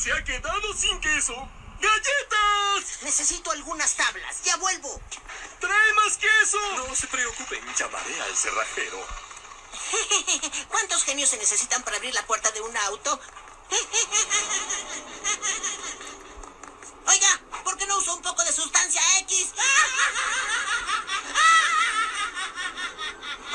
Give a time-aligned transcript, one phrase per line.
[0.00, 1.34] Se ha quedado sin queso.
[1.80, 3.02] ¡Galletas!
[3.02, 4.44] Necesito algunas tablas.
[4.44, 5.00] Ya vuelvo.
[5.58, 6.58] ¡Trae más queso!
[6.76, 9.04] No se preocupen, llamaré al cerrajero.
[10.68, 13.20] ¿Cuántos genios se necesitan para abrir la puerta de un auto?
[17.06, 19.52] Oiga, ¿por qué no uso un poco de sustancia X?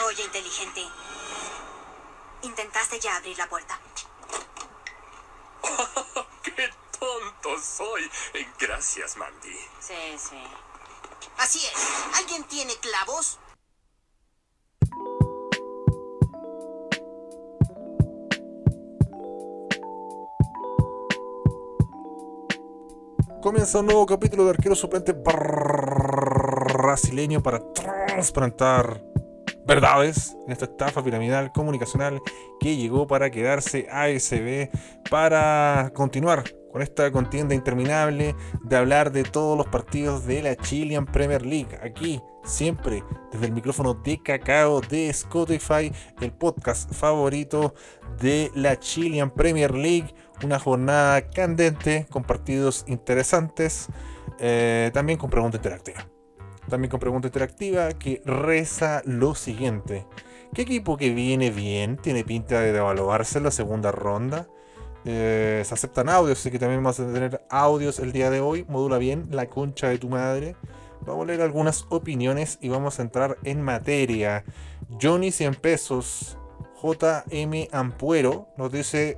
[0.06, 0.86] Oye, inteligente.
[2.42, 3.80] ¿Intentaste ya abrir la puerta?
[7.44, 8.04] ¡Qué tonto soy!
[8.34, 9.50] Eh, Gracias, Mandy.
[9.80, 10.38] Sí, sí.
[11.38, 11.74] Así es.
[12.18, 13.38] ¿Alguien tiene clavos?
[23.42, 25.12] Comienza un nuevo capítulo de Arquero Suplente
[26.72, 29.04] brasileño para trasplantar
[29.66, 32.22] verdades en esta estafa piramidal comunicacional
[32.62, 34.70] que llegó para quedarse ASB
[35.10, 41.06] para continuar con esta contienda interminable de hablar de todos los partidos de la Chilean
[41.06, 41.78] Premier League.
[41.84, 47.76] Aquí, siempre, desde el micrófono de cacao de Spotify, el podcast favorito
[48.20, 50.16] de la Chilean Premier League.
[50.44, 53.88] Una jornada candente con partidos interesantes,
[54.40, 56.08] eh, también con pregunta interactiva.
[56.68, 60.08] También con pregunta interactiva que reza lo siguiente.
[60.56, 64.48] ¿Qué equipo que viene bien tiene pinta de devaluarse en la segunda ronda?
[65.06, 68.66] Eh, se aceptan audios, así que también vamos a tener audios el día de hoy.
[68.70, 70.56] Modula bien la concha de tu madre.
[71.02, 74.46] Vamos a leer algunas opiniones y vamos a entrar en materia.
[75.02, 76.38] Johnny 100 pesos,
[76.82, 79.18] JM Ampuero nos dice: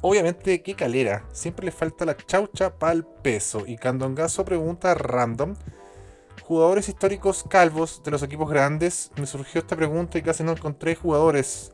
[0.00, 1.24] Obviamente, qué calera.
[1.32, 3.64] Siempre le falta la chaucha pa'l peso.
[3.66, 5.54] Y Candongazo pregunta random.
[6.42, 9.12] Jugadores históricos calvos de los equipos grandes.
[9.16, 11.72] Me surgió esta pregunta y casi no encontré jugadores.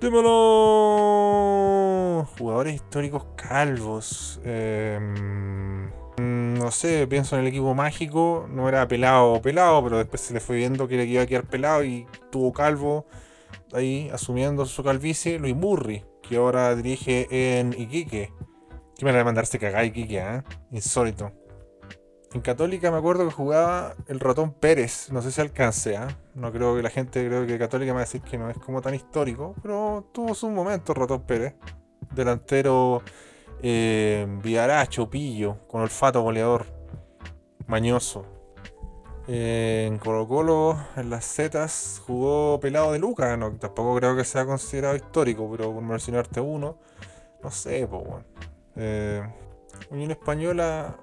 [0.00, 1.73] ¡Dímelo!
[2.22, 4.40] Jugadores históricos calvos.
[4.44, 8.46] Em, no sé, pienso en el equipo mágico.
[8.48, 11.26] No era pelado o pelado, pero después se le fue viendo que le iba a
[11.26, 13.06] quedar pelado y tuvo calvo.
[13.72, 15.38] Ahí asumiendo su calvicie.
[15.38, 18.32] Luis Murri, que ahora dirige en Iquique.
[18.96, 20.44] ¿Qué me la de mandarse cagar Iquique, ah?
[20.70, 21.32] Insólito.
[22.34, 25.08] En Católica me acuerdo que jugaba el ratón Pérez.
[25.12, 26.08] No sé si alcance, ¿ah?
[26.34, 28.58] No creo que la gente, creo que Católica me va a decir que no es
[28.58, 29.54] como tan histórico.
[29.62, 31.54] Pero tuvo su momento el ratón Pérez.
[32.14, 33.02] Delantero
[33.62, 34.26] eh,
[35.10, 36.66] pillo, con olfato goleador.
[37.66, 38.26] Mañoso.
[39.26, 43.36] Eh, en Colo Colo, en las Zetas, jugó pelado de Luca.
[43.36, 46.78] No, tampoco creo que sea considerado histórico, pero por mencionarte uno,
[47.42, 48.24] no sé, pues bueno.
[48.76, 49.22] Eh,
[49.90, 50.96] Unión Española,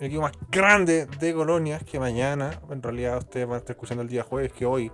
[0.00, 4.02] el equipo más grande de colonias que mañana, en realidad ustedes van a estar escuchando
[4.02, 4.90] el día jueves, que hoy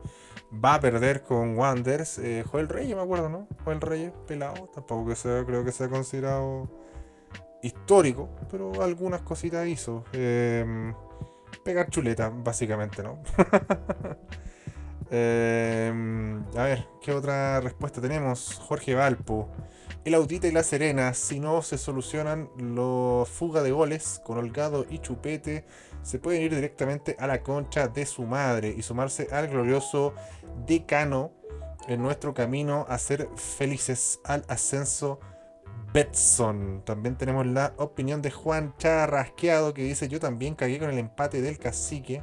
[0.53, 2.19] va a perder con Wanders.
[2.19, 3.49] Eh, Joel Reyes, me acuerdo, ¿no?
[3.65, 6.69] Joel Reyes, pelado, tampoco que sea, creo que sea considerado
[7.63, 10.05] histórico, pero algunas cositas hizo.
[10.13, 10.93] Eh,
[11.65, 13.23] pegar chuleta, básicamente, ¿no?
[15.15, 15.93] Eh,
[16.57, 18.59] a ver, ¿qué otra respuesta tenemos?
[18.63, 19.51] Jorge Valpo.
[20.07, 24.87] El Autita y La Serena, si no se solucionan los fuga de goles con Holgado
[24.89, 25.67] y Chupete,
[26.03, 30.15] se pueden ir directamente a la concha de su madre y sumarse al glorioso
[30.67, 31.33] decano
[31.89, 35.21] en nuestro camino a ser felices al ascenso
[35.93, 36.83] Betson.
[36.85, 41.43] También tenemos la opinión de Juan Charrasqueado que dice: Yo también cagué con el empate
[41.43, 42.15] del cacique.
[42.15, 42.23] Eh,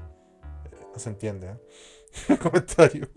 [0.94, 2.38] no se entiende, ¿eh?
[2.41, 3.09] Comentario.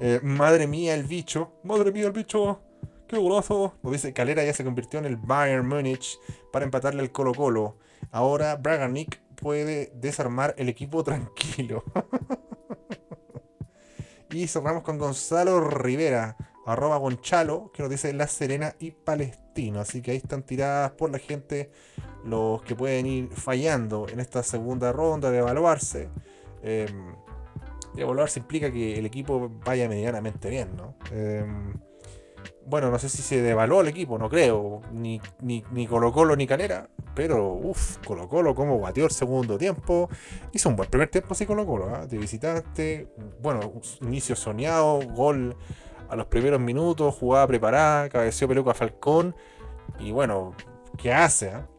[0.00, 1.52] Eh, madre mía, el bicho.
[1.62, 2.60] Madre mía, el bicho.
[3.06, 3.74] Qué golazo.
[3.82, 6.18] Nos dice: Calera ya se convirtió en el Bayern Múnich
[6.52, 7.78] para empatarle al Colo-Colo.
[8.10, 11.84] Ahora Braganic puede desarmar el equipo tranquilo.
[14.30, 16.36] y cerramos con Gonzalo Rivera
[16.66, 19.80] arroba Gonchalo, que nos dice La Serena y Palestino.
[19.80, 21.70] Así que ahí están tiradas por la gente
[22.24, 26.08] los que pueden ir fallando en esta segunda ronda de evaluarse.
[26.62, 26.86] Eh,
[27.96, 30.94] evaluarse implica que el equipo vaya medianamente bien, ¿no?
[31.12, 31.44] Eh,
[32.66, 34.80] bueno, no sé si se devaluó el equipo, no creo.
[34.92, 36.88] Ni, ni, ni Colo Colo ni Calera.
[37.14, 40.08] Pero, uff, Colo Colo como batió el segundo tiempo.
[40.52, 41.94] Hizo un buen primer tiempo así Colo Colo.
[41.94, 42.06] ¿eh?
[42.08, 43.08] Te visitaste.
[43.40, 45.56] Bueno, inicio soñado, gol
[46.08, 49.34] a los primeros minutos, jugada preparada, cabeció peluca Falcón.
[49.98, 50.54] Y bueno,
[50.96, 51.48] ¿qué hace?
[51.48, 51.73] Eh?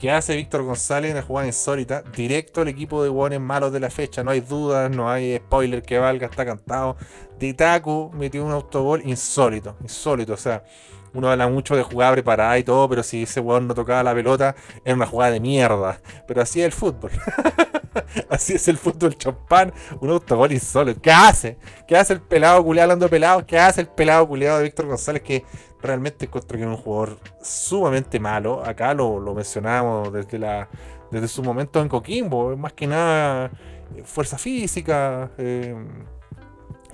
[0.00, 2.02] ¿Qué hace Víctor González en la jugada insólita?
[2.16, 4.24] Directo al equipo de hueones malos de la fecha.
[4.24, 6.96] No hay dudas, no hay spoiler que valga, está cantado.
[7.38, 10.32] Titaku metió un autogol insólito, insólito.
[10.32, 10.64] O sea,
[11.12, 14.14] uno habla mucho de jugada preparada y todo, pero si ese hueón no tocaba la
[14.14, 14.56] pelota,
[14.86, 16.00] era una jugada de mierda.
[16.26, 17.10] Pero así es el fútbol.
[18.28, 21.00] Así es el fútbol champán, un autogol insólito.
[21.00, 21.56] ¿Qué hace?
[21.86, 23.46] ¿Qué hace el pelado culiado hablando pelado?
[23.46, 25.22] ¿Qué hace el pelado culiado de Víctor González?
[25.22, 25.44] Que
[25.82, 28.62] realmente encuentro que un jugador sumamente malo.
[28.64, 30.68] Acá lo, lo mencionamos desde, la,
[31.10, 32.56] desde su momento en Coquimbo.
[32.56, 33.50] Más que nada
[33.96, 35.74] eh, fuerza física, eh,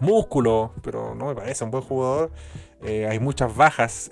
[0.00, 2.30] músculo, pero no me parece un buen jugador.
[2.82, 4.10] Eh, hay muchas bajas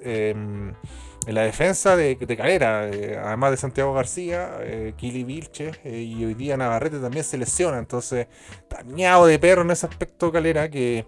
[1.26, 6.02] en la defensa de, de Calera, eh, además de Santiago García, eh, Kili Vilches eh,
[6.02, 7.78] y hoy día Navarrete también se lesiona.
[7.78, 8.26] Entonces,
[8.68, 11.06] tañado de perro en ese aspecto Calera que,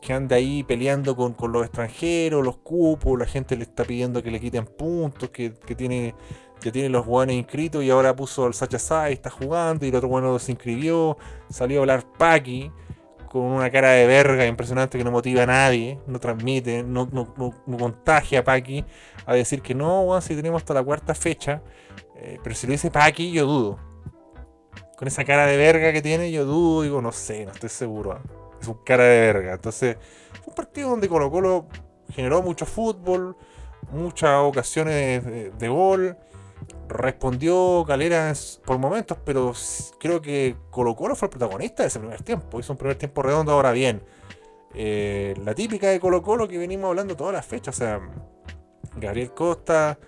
[0.00, 4.22] que anda ahí peleando con, con, los extranjeros, los cupos, la gente le está pidiendo
[4.22, 6.14] que le quiten puntos, que, que tiene
[6.60, 9.94] que tiene los buenos inscritos y ahora puso al Sacha Sai, está jugando y el
[9.94, 11.16] otro bueno se inscribió,
[11.48, 12.72] salió a hablar Paki
[13.30, 17.08] con una cara de verga impresionante que no motiva a nadie, no transmite, no,
[17.78, 18.84] contagia a Paki
[19.26, 21.62] a decir que no, bueno, si tenemos hasta la cuarta fecha,
[22.16, 23.78] eh, pero si lo dice Paki, yo dudo.
[24.96, 28.18] Con esa cara de verga que tiene, yo dudo, digo, no sé, no estoy seguro.
[28.60, 29.52] Es un cara de verga.
[29.52, 29.96] Entonces,
[30.32, 31.66] fue un partido donde Colo Colo
[32.10, 33.36] generó mucho fútbol,
[33.92, 35.24] muchas ocasiones
[35.56, 36.16] de gol
[36.88, 38.32] respondió Calera
[38.64, 39.52] por momentos, pero
[40.00, 42.58] creo que Colo Colo fue el protagonista de ese primer tiempo.
[42.58, 44.02] Hizo un primer tiempo redondo ahora bien.
[44.74, 47.76] Eh, la típica de Colo Colo que venimos hablando todas las fechas.
[47.76, 48.00] O sea,
[48.96, 49.98] Gabriel Costa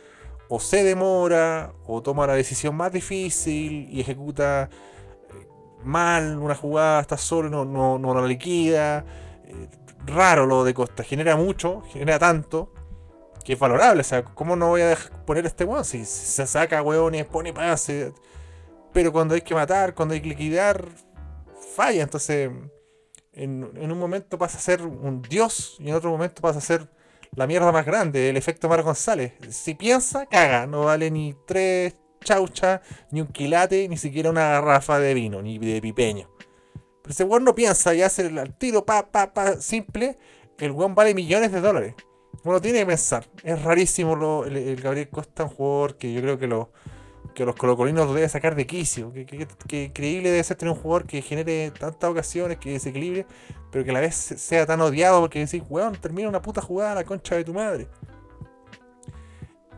[0.48, 5.46] o se demora o toma la decisión más difícil y ejecuta eh,
[5.84, 9.04] mal una jugada, está solo, no, no, no la liquida.
[9.44, 9.68] Eh,
[10.06, 12.72] raro lo de Costa, genera mucho, genera tanto
[13.44, 14.00] que es valorable.
[14.00, 14.96] O sea, ¿cómo no voy a
[15.26, 15.84] poner este weón?
[15.84, 18.12] Si se saca weones, pone pase.
[18.92, 20.84] Pero cuando hay que matar, cuando hay que liquidar,
[21.74, 22.02] falla.
[22.02, 22.50] Entonces,
[23.32, 26.62] en, en, un momento pasa a ser un dios y en otro momento pasa a
[26.62, 26.88] ser
[27.34, 29.34] la mierda más grande, el efecto Mar González.
[29.50, 30.66] Si piensa, caga.
[30.66, 31.94] No vale ni tres
[32.24, 36.28] chauchas, ni un quilate, ni siquiera una garrafa de vino, ni de pipeño.
[37.02, 40.18] Pero ese weón no piensa y hace el tiro pa, pa, pa, simple.
[40.58, 41.94] El weón vale millones de dólares.
[42.44, 43.26] Uno tiene que pensar.
[43.42, 46.70] Es rarísimo lo, el, el, Gabriel Costa, un jugador que yo creo que, lo,
[47.34, 49.12] que los colocolinos lo debe sacar de quicio.
[49.12, 53.26] Que, que, increíble debe ser tener un jugador que genere tantas ocasiones, que desequilibre,
[53.70, 56.92] pero que a la vez sea tan odiado porque decís, weón, termina una puta jugada
[56.92, 57.88] a la concha de tu madre.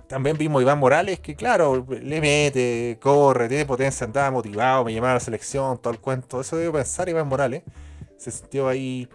[0.06, 5.12] También vimos Iván Morales que, claro, le mete, corre, tiene potencia, andaba motivado, me llamaba
[5.12, 6.40] a la selección, todo el cuento.
[6.40, 7.62] Eso debo pensar, Iván Morales.
[8.18, 9.08] Se sintió ahí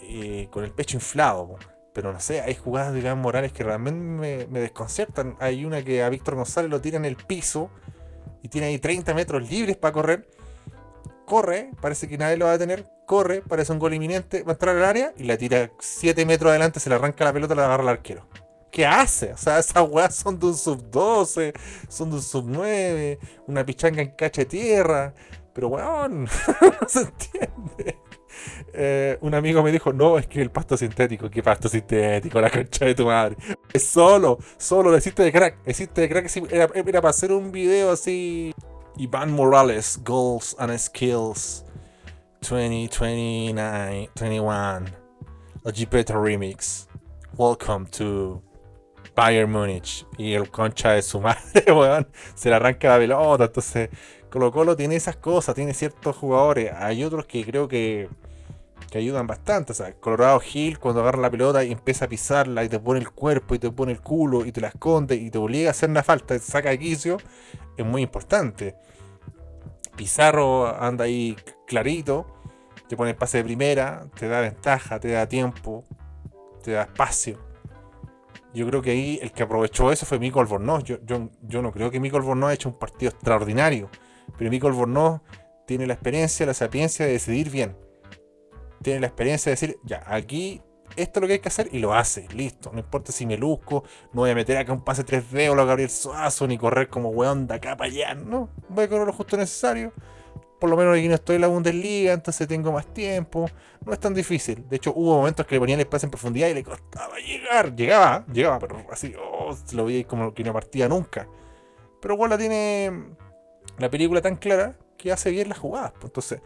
[0.00, 1.58] eh, con el pecho inflado.
[1.92, 5.36] Pero no sé, hay jugadas de Iván Morales que realmente me, me, desconciertan.
[5.40, 7.70] Hay una que a Víctor González lo tira en el piso
[8.42, 10.28] y tiene ahí 30 metros libres para correr.
[11.26, 12.86] Corre, parece que nadie lo va a detener.
[13.06, 14.42] Corre, parece un gol inminente.
[14.42, 17.32] Va a entrar al área y la tira 7 metros adelante, se le arranca la
[17.32, 18.26] pelota la agarra el arquero.
[18.70, 19.34] ¿Qué hace?
[19.34, 21.52] O sea, esas weas son de un sub 12,
[21.88, 25.14] son de un sub 9, una pichanga en cacha de tierra.
[25.52, 26.24] Pero weón,
[26.80, 27.98] no se entiende.
[28.72, 32.40] Eh, un amigo me dijo, no, es que el pasto sintético, ¿qué pasto sintético?
[32.40, 33.36] La concha de tu madre.
[33.72, 35.58] Es solo, solo, existe de crack.
[35.64, 36.30] Existe de crack.
[36.50, 38.54] Era, para hacer un video así.
[38.96, 41.64] Iván Morales, Goals and Skills
[42.42, 45.02] 2029, 21.
[45.64, 46.88] La Remix.
[47.36, 48.42] Welcome to
[49.14, 50.06] Bayern Munich.
[50.18, 53.44] Y el concha de su madre, weón, se le arranca la pelota.
[53.44, 53.90] Entonces,
[54.32, 56.72] Colo Colo tiene esas cosas, tiene ciertos jugadores.
[56.74, 58.08] Hay otros que creo que
[58.92, 59.72] que ayudan bastante.
[59.72, 63.00] O sea, Colorado Hill cuando agarra la pelota y empieza a pisarla y te pone
[63.00, 65.70] el cuerpo y te pone el culo y te la esconde y te obliga a
[65.70, 67.16] hacer una falta, te saca de quicio,
[67.78, 68.76] es muy importante.
[69.96, 71.34] Pizarro anda ahí
[71.66, 72.26] clarito,
[72.86, 75.84] te pone el pase de primera, te da ventaja, te da tiempo,
[76.62, 77.38] te da espacio.
[78.52, 80.84] Yo creo que ahí el que aprovechó eso fue Mico Albornoz.
[80.84, 83.88] Yo, yo, yo no creo que Mico Albornoz haya hecho un partido extraordinario,
[84.36, 85.22] pero Mico Albornoz
[85.66, 87.74] tiene la experiencia, la sapiencia de decidir bien
[88.82, 90.60] tiene la experiencia de decir, ya, aquí
[90.96, 92.70] esto es lo que hay que hacer y lo hace, listo.
[92.72, 95.66] No importa si me luzco, no voy a meter acá un pase 3D o lo
[95.66, 98.50] Gabriel Suazo, ni correr como weón de acá para allá, no.
[98.68, 99.92] Voy a correr lo justo necesario.
[100.60, 103.50] Por lo menos aquí no estoy en la Bundesliga, entonces tengo más tiempo.
[103.84, 104.68] No es tan difícil.
[104.68, 107.74] De hecho, hubo momentos que le ponían el pase en profundidad y le costaba llegar.
[107.74, 111.26] Llegaba, llegaba, pero así, oh, lo veía como que no partía nunca.
[112.00, 112.92] Pero igual la tiene
[113.78, 115.92] la película tan clara que hace bien las jugadas.
[115.92, 116.04] Pues.
[116.04, 116.40] Entonces,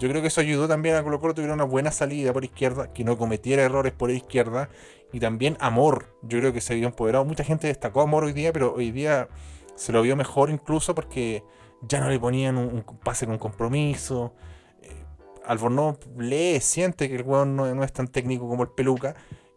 [0.00, 2.90] yo creo que eso ayudó también a Colo Colo tuviera una buena salida por izquierda,
[2.90, 4.70] que no cometiera errores por izquierda.
[5.12, 7.26] Y también Amor, yo creo que se vio empoderado.
[7.26, 9.28] Mucha gente destacó Amor hoy día, pero hoy día
[9.74, 11.44] se lo vio mejor incluso porque
[11.82, 14.32] ya no le ponían un, pase con compromiso.
[14.80, 15.04] Eh,
[15.44, 19.16] Albornoz lee, siente que el jugador no, no, es tan técnico como el Peluca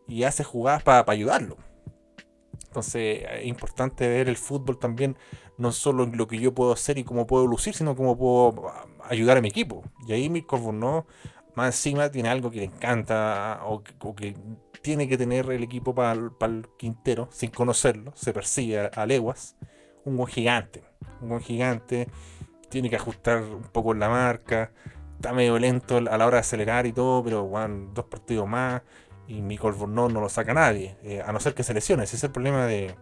[0.09, 1.55] y hace jugadas para ayudarlo.
[2.67, 5.15] Entonces es importante ver el fútbol también,
[5.57, 8.67] no solo en lo que yo puedo hacer y cómo puedo lucir, sino cómo puedo
[8.67, 9.83] ah, ayudar a mi equipo.
[10.07, 11.05] Y ahí Mirko no
[11.55, 14.35] más encima tiene algo que le encanta o, que
[14.81, 19.55] tiene que tener el equipo para el Quintero, sin conocerlo, se persigue a, leguas,
[20.03, 20.83] un buen gigante.
[21.21, 22.07] Un buen gigante,
[22.69, 24.71] tiene que ajustar un poco la marca,
[25.15, 28.81] está medio lento a la hora de acelerar y todo, pero van dos partidos más
[29.27, 32.03] y Mico Albornoz no lo saca nadie, eh, a no ser que se lesione.
[32.03, 32.95] Ese es el problema de,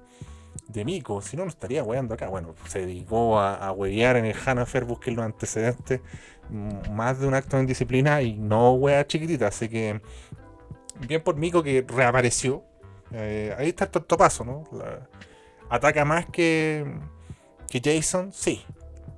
[0.71, 2.27] de Mico, si no, no estaría weando acá.
[2.27, 6.01] Bueno, se dedicó a, a huevear en el Hanafer, busqué los antecedentes,
[6.49, 9.47] mm, más de un acto de indisciplina y no wea chiquitita.
[9.47, 10.01] Así que,
[11.07, 12.63] bien por Mico que reapareció.
[13.11, 14.63] Eh, ahí está el tortopaso, ¿no?
[15.69, 16.85] ataca más que,
[17.69, 18.65] que Jason, sí,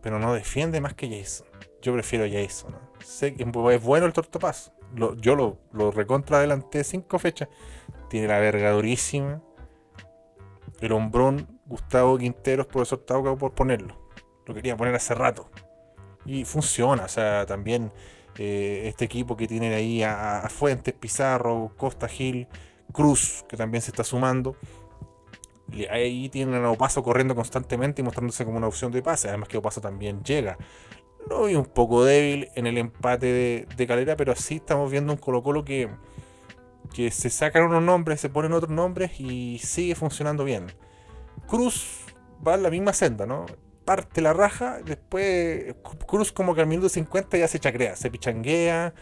[0.02, 1.48] pero no defiende más que Jason.
[1.82, 2.76] Yo prefiero Jason.
[3.04, 4.74] Sé que es bueno el tortopaso
[5.20, 7.50] yo lo, lo recontra adelanté cinco fechas.
[8.10, 9.42] Tiene la verga durísima.
[10.82, 13.98] El hombrón Gustavo Quinteros, profesor Tauca, por ponerlo.
[14.46, 15.50] Lo quería poner hace rato.
[16.26, 17.04] Y funciona.
[17.06, 17.92] O sea, también
[18.38, 22.48] eh, este equipo que tiene ahí a, Fuentes, Pizarro, Costa Gil,
[22.92, 24.56] Cruz, que también se está sumando.
[25.90, 29.30] Ahí tienen a Opaso corriendo constantemente y mostrándose como una opción de pase.
[29.30, 30.58] Además que Opaso también llega.
[31.30, 35.20] Lo vi un poco débil en el empate de, Calera, pero sí estamos viendo un
[35.20, 35.90] Colo Colo que,
[36.94, 40.68] que se sacan unos nombres, se ponen otros nombres y sigue funcionando bien.
[41.48, 42.06] Cruz
[42.46, 43.46] va en la misma senda, ¿no?
[43.84, 45.76] Parte la raja, después
[46.08, 48.94] Cruz como que al minuto 50 ya se chacrea, se pichanguea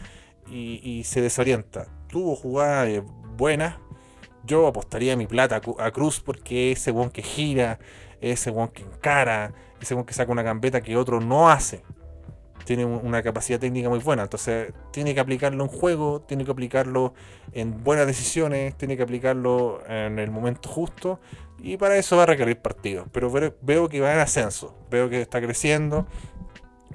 [0.50, 1.86] y, se desorienta.
[2.08, 3.02] Tuvo jugadas
[3.36, 3.76] buenas.
[4.44, 7.78] Yo apostaría mi plata a Cruz porque es ese one que gira,
[8.20, 11.84] ese one que encara, ese one que saca una gambeta que otro no hace
[12.64, 14.22] tiene una capacidad técnica muy buena.
[14.22, 17.14] Entonces, tiene que aplicarlo en juego, tiene que aplicarlo
[17.52, 21.20] en buenas decisiones, tiene que aplicarlo en el momento justo.
[21.58, 23.06] Y para eso va a requerir partidos.
[23.12, 23.30] Pero
[23.62, 26.06] veo que va en ascenso, veo que está creciendo.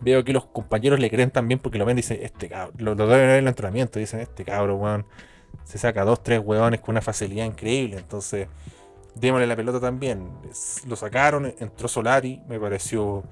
[0.02, 2.96] Veo que los compañeros le creen también porque lo ven y dicen, este cabrón, lo,
[2.96, 5.06] deben ver en el entrenamiento, dicen, este cabrón, weón,
[5.64, 7.98] se saca dos, tres weones con una facilidad increíble.
[7.98, 8.48] Entonces,
[9.16, 10.30] démosle la pelota también.
[10.88, 13.24] Lo sacaron, entró Solari, me pareció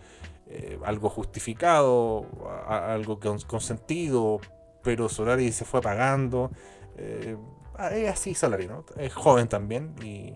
[0.58, 2.26] eh, algo justificado,
[2.66, 4.40] algo consentido,
[4.84, 6.50] pero Solari se fue pagando.
[6.96, 7.36] Eh,
[7.92, 8.86] es así Solari, ¿no?
[8.96, 10.34] Es joven también y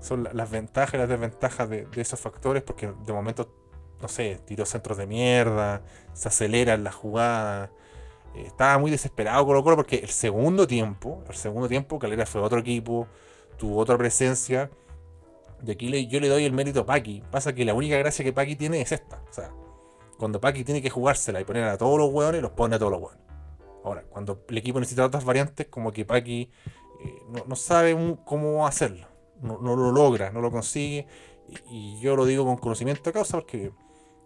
[0.00, 3.54] son las ventajas y las desventajas de, esos factores porque de momento,
[4.00, 5.82] no sé, tiró centros de mierda,
[6.14, 7.70] se acelera en la jugada.
[8.34, 12.40] Eh, estaba muy desesperado Colo Colo porque el segundo tiempo, el segundo tiempo Calera fue
[12.40, 13.06] otro equipo,
[13.58, 14.70] tuvo otra presencia
[15.66, 17.22] y aquí yo le doy el mérito a Paki.
[17.30, 19.22] Pasa que la única gracia que Paki tiene es esta.
[19.28, 19.50] O sea,
[20.18, 22.92] cuando Paki tiene que jugársela y poner a todos los hueones, los pone a todos
[22.92, 23.22] los hueones.
[23.84, 26.50] Ahora, cuando el equipo necesita otras variantes, como que Paki
[27.04, 29.06] eh, no, sabe cómo hacerlo.
[29.40, 31.06] No, lo logra, no lo consigue.
[31.70, 33.72] Y, yo lo digo con conocimiento de causa porque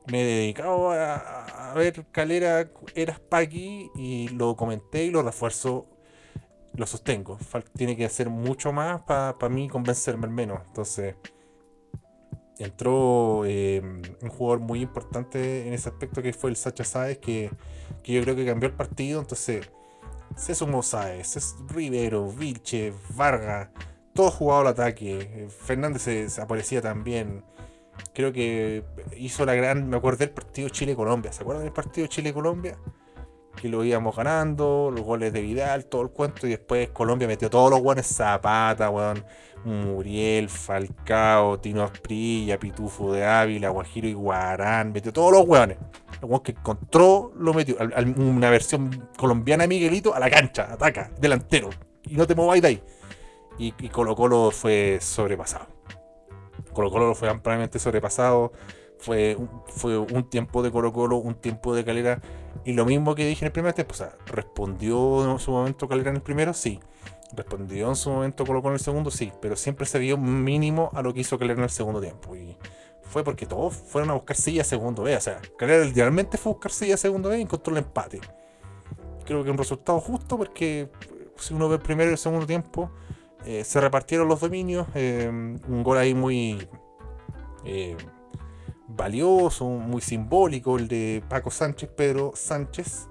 [0.07, 5.87] me he dedicado a, ver Calera eras Paki y lo comenté y lo refuerzo
[6.75, 7.39] lo sostengo.
[7.77, 10.61] tiene que hacer mucho más para mí convencerme al menos.
[10.67, 11.17] Entonces,
[12.59, 17.51] entró em, un jugador muy importante en ese aspecto que fue el Sacha Sáez, que,
[18.05, 19.21] yo creo que cambió el partido.
[19.21, 19.71] Entonces,
[20.37, 23.69] se sumó Sáez, Rivero, Vilche, Vargas,
[24.15, 25.49] todos jugaban al ataque.
[25.65, 27.45] Fernández se, aparecía también.
[28.15, 28.85] Creo que
[29.17, 29.89] hizo la gran.
[29.89, 31.33] Me acuerdo del partido Chile-Colombia.
[31.33, 32.79] ¿Se acuerdan del partido Chile-Colombia?
[33.57, 37.51] Que lo íbamos ganando, los goles de Vidal, todo el cuento, y después Colombia metió
[37.51, 39.25] todos los guanes Zapata, weón,
[39.65, 45.79] Muriel, Falcao, Tino Asprilla, Pitufo de Ávila, Guajiro y Guarán, metió todos los weones.
[46.21, 47.77] El weón que encontró lo metió.
[48.17, 51.71] una versión colombiana de Miguelito a la cancha, ataca, delantero.
[52.05, 52.83] Y no te mováis de ahí.
[53.59, 55.67] Y, y Colo Colo fue sobrepasado.
[56.73, 58.53] Colo Colo fue ampliamente sobrepasado.
[59.03, 62.21] Fue, fue un tiempo de Colo Colo, un tiempo de Calera.
[62.65, 65.89] Y lo mismo que dije en el primer tiempo, o sea, ¿respondió en su momento
[65.89, 66.55] Calera en el primero?
[66.55, 66.79] Sí.
[67.35, 69.11] ¿Respondió en su momento Colo Colo en el segundo?
[69.11, 69.33] Sí.
[69.41, 72.37] Pero siempre se vio mínimo a lo que hizo Calera en el segundo tiempo.
[72.37, 72.57] Y
[73.03, 75.17] fue porque todos fueron a buscar silla segundo B.
[75.17, 78.21] O sea, Calera literalmente fue a buscar silla segundo B y encontró el empate.
[79.27, 80.89] Creo que un resultado justo porque
[81.37, 82.91] si uno ve el primero y el segundo tiempo,
[83.45, 84.87] eh, se repartieron los dominios.
[84.95, 86.69] Eh, un gol ahí muy...
[87.65, 87.97] Eh,
[88.97, 93.09] valioso, muy simbólico, el de Paco Sánchez, Pedro Sánchez,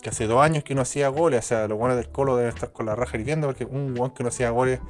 [0.00, 2.52] que hace dos años que no hacía goles, o sea, los buenos del Colo deben
[2.54, 4.80] estar con la raja hirviendo, porque un guan que no hacía goles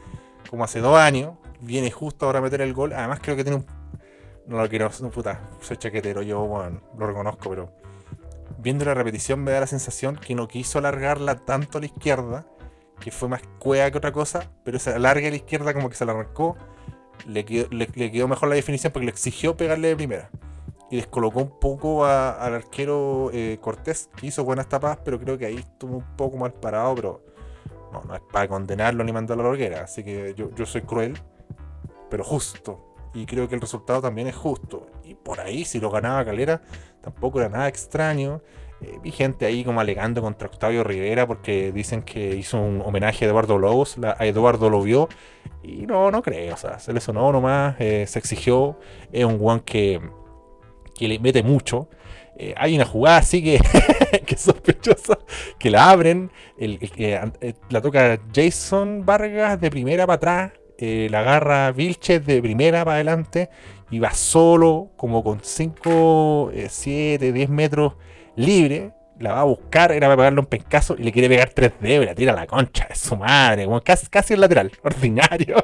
[0.49, 3.59] como hace dos años, viene justo ahora a meter el gol, además creo que tiene
[3.59, 3.67] un...
[4.47, 7.71] No lo quiero, no puta, soy chaquetero, yo bueno, lo reconozco, pero
[8.59, 12.47] viendo la repetición me da la sensación que no quiso alargarla tanto a la izquierda,
[13.00, 15.97] que fue más cueva que otra cosa, pero esa larga a la izquierda como que
[15.97, 16.57] se la arrancó
[17.26, 20.31] le quedó, mejor la definición porque le exigió pegarle de primera.
[20.90, 25.47] Y descolocó un poco a- al arquero eh, Cortés, hizo buenas tapas, pero creo que
[25.47, 27.25] ahí estuvo un poco mal parado, pero
[27.92, 29.83] no, no es para condenarlo ni mandarlo a la hoguera.
[29.85, 31.19] Así que yo, yo soy cruel,
[32.11, 32.95] pero justo.
[33.14, 34.87] Y creo que el resultado también es justo.
[35.04, 36.62] Y por ahí, si lo ganaba Calera,
[37.02, 38.40] tampoco era nada extraño.
[38.82, 43.24] Eh, vi gente ahí como alegando contra Octavio Rivera porque dicen que hizo un homenaje
[43.24, 45.08] a Eduardo Lobos, a Eduardo lo vio.
[45.62, 48.78] Y no, no creo, o sea, se le sonó nomás, eh, se exigió.
[49.12, 50.00] Es un guan que,
[50.96, 51.88] que le mete mucho.
[52.36, 53.60] Eh, hay una jugada así que,
[54.26, 55.18] que es sospechosa,
[55.58, 62.26] que la abren, eh, la toca Jason Vargas de primera para atrás, la agarra Vilches
[62.26, 63.50] de primera para adelante
[63.92, 67.92] y va solo, como con 5, 7, 10 metros
[68.36, 68.92] libre.
[69.18, 72.04] La va a buscar, era para pegarle un pencazo y le quiere pegar 3 dedos
[72.04, 75.56] y la tira a la concha de su madre, como casi, casi el lateral, ordinario.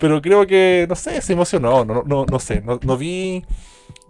[0.00, 3.44] Pero creo que, no sé, se emocionó, no, no, no sé, no, no vi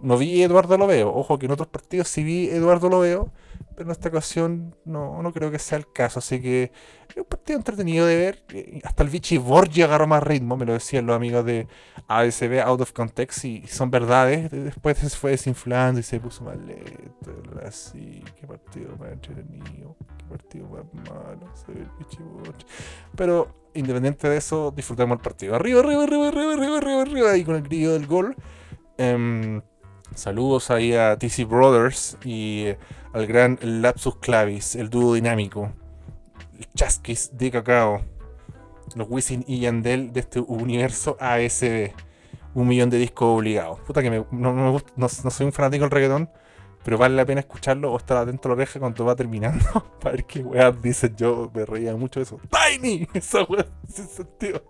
[0.03, 1.13] no vi Eduardo Loveo.
[1.13, 3.31] Ojo que en otros partidos sí vi Eduardo Loveo,
[3.75, 6.19] pero en esta ocasión no, no creo que sea el caso.
[6.19, 6.71] Así que
[7.09, 8.43] es un partido entretenido de ver.
[8.53, 11.67] Eh, Hasta el Vichy Borgi agarró más ritmo, me lo decían los amigos de
[12.07, 14.51] ASB Out of Context y son verdades.
[14.51, 17.31] De- Después se fue desinflando y se puso más lento.
[17.65, 21.47] Así, qué partido más entretenido, qué partido más malo.
[21.55, 22.19] Se ve el Vichy.
[23.15, 25.55] Pero independiente de eso, disfrutamos el partido.
[25.55, 28.35] Arriba, arriba, arriba, arriba, arriba, arriba, arriba, ahí con el grillo del gol.
[28.97, 29.61] Em,
[30.15, 32.77] saludos ahí a TC Brothers y eh,
[33.13, 35.71] al gran Lapsus Clavis, el dúo dinámico.
[36.57, 38.01] El Chasquis de Cacao.
[38.95, 41.91] Los Wisin y Yandel de este universo ASB.
[42.53, 43.79] Un millón de discos obligados.
[43.81, 46.29] Puta que me- no, gusta- no- soy un fanático del reggaetón,
[46.83, 49.65] pero vale la pena escucharlo o estar atento a la oreja cuando va terminando
[49.99, 51.15] para ver qué weas dicen.
[51.15, 52.39] Yo me reía mucho de eso.
[52.51, 53.07] ¡Tiny!
[53.15, 54.63] Esa wea sin sentido.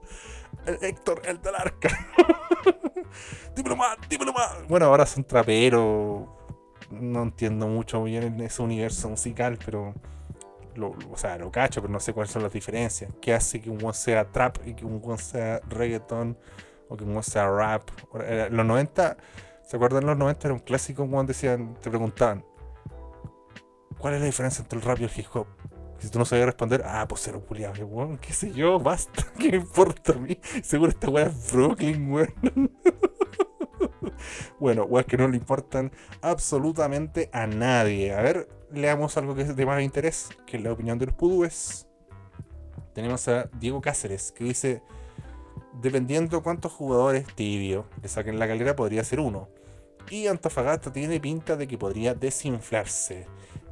[0.66, 1.90] El Héctor, el del arca.
[3.56, 4.68] dímelo más, dímelo más.
[4.68, 6.24] Bueno, ahora son traperos.
[6.90, 9.94] No entiendo mucho bien en ese universo musical, pero.
[11.12, 13.12] O sea, lo cacho, pero no sé cuáles son las diferencias.
[13.22, 16.38] ¿Qué hace que un one sea trap y que un one sea reggaeton?
[16.90, 17.90] O que un one sea rap.
[18.16, 19.18] En los 90,
[19.68, 20.06] ¿se acuerdan?
[20.06, 22.44] Los 90 era un clásico cuando decían, te preguntaban,
[24.00, 25.48] ¿cuál es la diferencia entre el rap y el hip hop?
[26.00, 27.86] Si tú no sabías responder, ah, pues cero culiado.
[27.86, 30.38] Weón, qué sé yo, basta, ¿qué me importa a mí?
[30.62, 32.34] Seguro esta weá es Brooklyn, weón.
[34.60, 38.14] bueno, weas que no le importan absolutamente a nadie.
[38.14, 41.16] A ver, leamos algo que es de más interés, que es la opinión de los
[41.16, 41.88] pudúes.
[42.94, 44.84] Tenemos a Diego Cáceres, que dice,
[45.82, 49.50] dependiendo cuántos jugadores tibio le saquen la calera, podría ser uno.
[50.10, 53.26] Y Antofagasta tiene pinta de que podría desinflarse.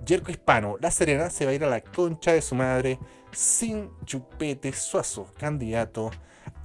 [0.06, 3.00] Yerko Hispano, La Serena se va a ir a la concha de su madre
[3.32, 6.12] sin chupete suazo, candidato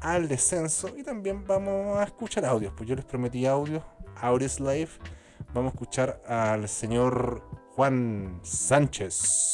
[0.01, 0.89] al descenso.
[0.97, 3.83] Y también vamos a escuchar audios, pues yo les prometí audios,
[4.21, 4.91] audios live.
[5.53, 7.43] Vamos a escuchar al señor
[7.75, 9.47] Juan Sánchez.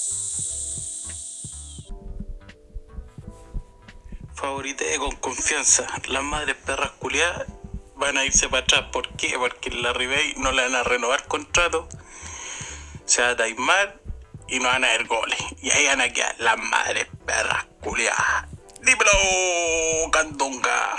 [4.35, 5.87] Favorité con confianza.
[6.09, 7.47] Las madres perras culiadas
[7.97, 8.85] van a irse para atrás.
[8.93, 9.35] ¿Por qué?
[9.39, 11.89] Porque la Ribey no le van a renovar contrato.
[13.05, 14.01] Se va a taimar
[14.49, 15.39] y no van a haber goles.
[15.61, 18.49] Y ahí van a quedar las madres perras culiadas.
[18.81, 20.95] Dímelo, Candonga.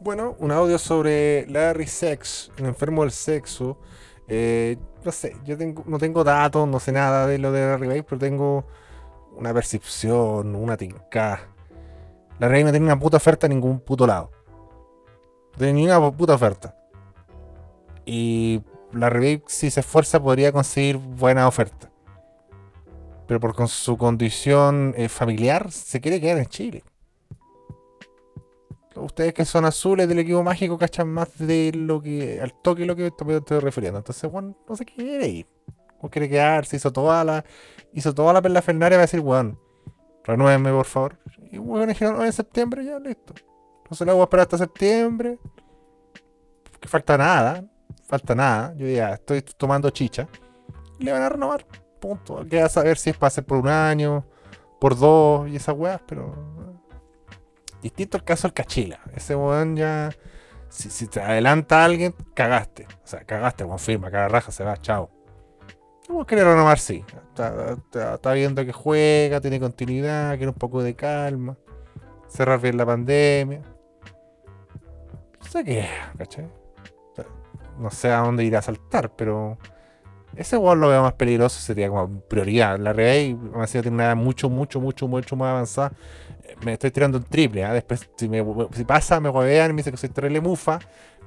[0.00, 3.78] Bueno, un audio sobre Larry Sex, un enfermo del sexo.
[4.28, 7.88] Eh, no sé, yo tengo, no tengo datos, no sé nada de lo de Larry
[7.88, 8.66] Bay, pero tengo
[9.36, 11.48] una percepción, una tinca.
[12.38, 14.30] La reina tiene una puta oferta en ningún puto lado.
[15.52, 16.76] No tiene ni una puta oferta.
[18.04, 18.62] Y
[18.92, 21.90] la Bay, si se esfuerza, podría conseguir buena oferta.
[23.26, 26.82] Pero por con su condición eh, familiar, se quiere quedar en Chile.
[28.96, 32.40] Ustedes que son azules del equipo mágico cachan más de lo que.
[32.40, 33.98] al toque lo que estoy refiriendo.
[33.98, 35.46] Entonces, bueno, no se quiere ir.
[36.02, 37.44] No quiere quedarse, hizo toda la.
[37.92, 39.58] hizo toda la perla fernaria va a decir, weón,
[40.24, 41.18] renuévenme por favor.
[41.50, 43.34] Y bueno, dijeron, "Oh, en septiembre ya, listo.
[43.82, 45.38] Entonces la voy a esperar hasta septiembre.
[46.80, 47.64] Que falta nada.
[48.08, 48.74] Falta nada.
[48.76, 50.26] Yo ya estoy tomando chicha.
[50.98, 51.66] Le van a renovar.
[52.00, 52.44] Punto.
[52.48, 54.24] Queda saber si es para ser por un año,
[54.80, 56.34] por dos y esas weas, pero.
[57.82, 59.00] Distinto el caso del Cachila.
[59.14, 60.10] Ese weón ya.
[60.70, 62.86] Si, si te adelanta alguien, cagaste.
[63.04, 65.10] O sea, cagaste, weón firma, cada raja se va, chao.
[66.08, 67.04] Weón quiere renovar, sí.
[67.30, 71.56] Está, viendo que juega, tiene continuidad, quiere un poco de calma.
[72.26, 73.62] Cerrar bien la pandemia.
[75.40, 76.57] No sé qué, ¿cachai?
[77.78, 79.58] No sé a dónde irá a saltar, pero.
[80.36, 82.78] Ese weón lo veo más peligroso, sería como prioridad.
[82.78, 83.36] La Rey,
[83.72, 85.92] tiene una edad mucho, mucho, mucho, mucho más avanzada
[86.64, 87.64] me estoy tirando un triple.
[87.64, 87.72] ¿ah?
[87.72, 88.44] Después, si, me,
[88.86, 90.78] pasa, me huevean, me dicen que soy terrible mufa.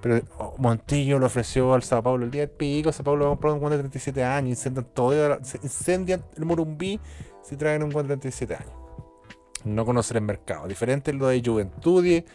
[0.01, 2.91] Pero oh, Montillo lo ofreció al Sao Paulo el día del pico.
[2.91, 4.49] Sao Paulo comprar un guante de 37 años.
[4.49, 5.39] Incendian todo.
[5.61, 6.99] Incendian el Morumbí
[7.43, 8.73] si traen un guante de 37 años.
[9.63, 10.67] No conocer el mercado.
[10.67, 12.25] Diferente lo de Juventudi.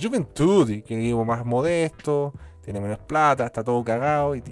[0.00, 4.42] Juventudi, que es más modesto, tiene menos plata, está todo cagado y,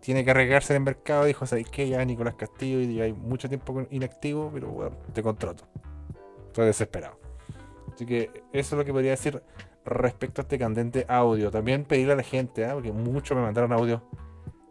[0.00, 1.24] tiene que arriesgarse en el mercado.
[1.24, 1.88] Dijo, ¿sabes qué?
[1.88, 5.64] Ya Nicolás Castillo y hay mucho tiempo inactivo, pero bueno, te contrato.
[6.46, 7.18] Estoy desesperado.
[7.92, 9.42] Así que eso es lo que podría decir
[9.84, 11.50] respecto a este candente audio.
[11.50, 12.74] También pedirle a la gente, ¿ah?
[12.74, 14.00] porque muchos me mandaron audios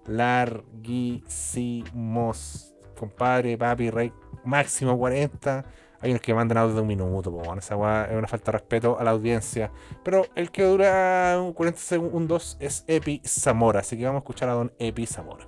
[0.07, 2.73] larguísimos.
[2.97, 4.13] Compadre, papi, rey,
[4.45, 5.65] máximo 40.
[6.01, 8.97] Hay unos que mandan audio de un minuto, esa weá es una falta de respeto
[8.99, 9.71] a la audiencia.
[10.03, 14.49] Pero el que dura un 40 segundos es Epi Zamora, así que vamos a escuchar
[14.49, 15.45] a don Epi Zamora.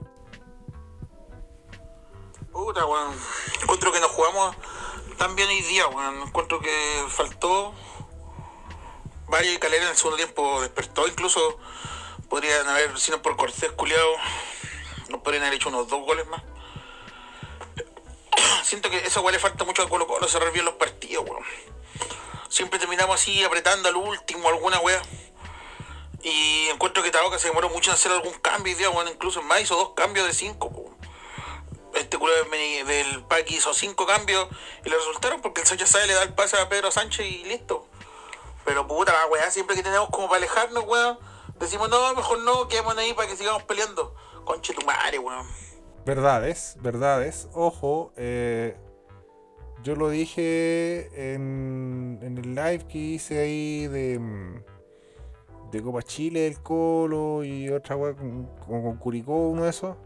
[2.51, 3.13] Puta, weón.
[3.61, 4.55] Encuentro que nos jugamos
[5.17, 6.21] tan bien hoy día, weón.
[6.23, 7.73] Encuentro que faltó.
[9.29, 11.07] Varios y Calera en el segundo tiempo despertó.
[11.07, 11.59] Incluso
[12.29, 14.09] podrían haber, si no por Cortés culiado,
[15.09, 16.41] nos podrían haber hecho unos dos goles más.
[18.63, 21.43] Siento que eso igual le falta mucho a Colo Colo cerrar bien los partidos, weón.
[22.49, 25.01] Siempre terminamos así apretando al último, alguna wea.
[26.23, 29.07] Y encuentro que Taboca se demoró mucho en hacer algún cambio hoy día, weón.
[29.07, 30.97] Incluso más hizo dos cambios de cinco, weón
[31.97, 34.47] este culo del, Paqui hizo cinco cambios
[34.85, 37.43] y le resultaron porque el Sánchez Sáez le da el pase a Pedro Sánchez y
[37.45, 37.87] listo.
[38.65, 41.19] Pero puta, weá, siempre que tenemos como para alejarnos, weón,
[41.59, 44.15] decimos no, mejor no, quedémonos ahí para que sigamos peleando.
[44.45, 45.47] Conche tu madre, weón.
[46.07, 47.49] Verdades, verdades.
[47.53, 48.77] Ojo, eh,
[49.83, 54.63] yo lo dije en, el live que hice ahí de,
[55.83, 59.97] Copa Chile, el Colo y otra con, con Curicó, uno de esos.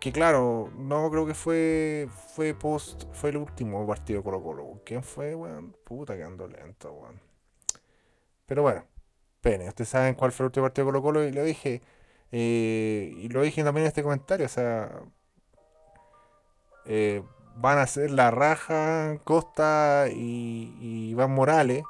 [0.00, 4.80] Que claro, no creo que fue fue post, fue el último partido de Colo Colo.
[4.84, 5.76] ¿Quién fue, weón?
[5.84, 7.20] Puta que ando lento, weón.
[8.44, 8.84] Pero bueno,
[9.40, 11.80] pene, ustedes saben cuál fue el último partido de Colo Colo y lo dije.
[12.32, 14.90] Eh, y lo dije también en este comentario, o sea,
[16.84, 17.22] eh,
[17.56, 21.82] van a ser la raja Costa y, y Morales.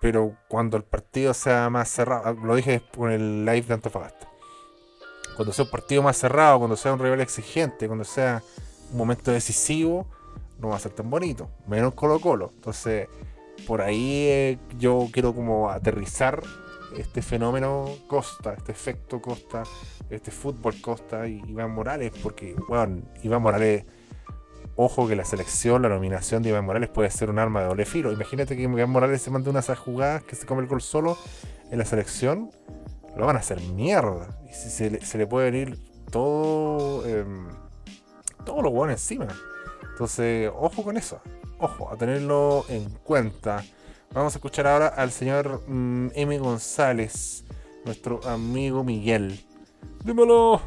[0.00, 4.28] Pero cuando el partido sea más cerrado, lo dije en el live de Antofagasta.
[5.36, 8.42] Cuando sea un partido más cerrado, cuando sea un rival exigente, cuando sea
[8.90, 10.06] un momento decisivo,
[10.58, 11.48] no va a ser tan bonito.
[11.68, 12.50] Menos Colo Colo.
[12.52, 13.08] Entonces,
[13.66, 16.42] por ahí eh, yo quiero como aterrizar
[16.96, 19.62] este fenómeno Costa, este efecto Costa,
[20.10, 23.84] este fútbol Costa y Iván Morales, porque, bueno, Iván Morales,
[24.76, 27.84] ojo que la selección, la nominación de Iván Morales puede ser un arma de doble
[27.84, 28.12] filo.
[28.12, 30.80] Imagínate que Iván Morales se manda una de esas jugadas que se come el gol
[30.80, 31.16] solo
[31.70, 32.50] en la selección,
[33.16, 34.28] lo van a hacer mierda.
[34.48, 35.78] Y si se, le, puede venir
[36.10, 37.24] todo, eh,
[38.44, 39.28] todo lo bueno encima.
[39.90, 41.20] Entonces, ojo con eso.
[41.58, 43.62] Ojo, a tenerlo en cuenta.
[44.14, 46.38] Vamos a escuchar ahora al señor mm, M.
[46.38, 47.44] González,
[47.86, 49.42] nuestro amigo Miguel.
[50.04, 50.60] Dímelo.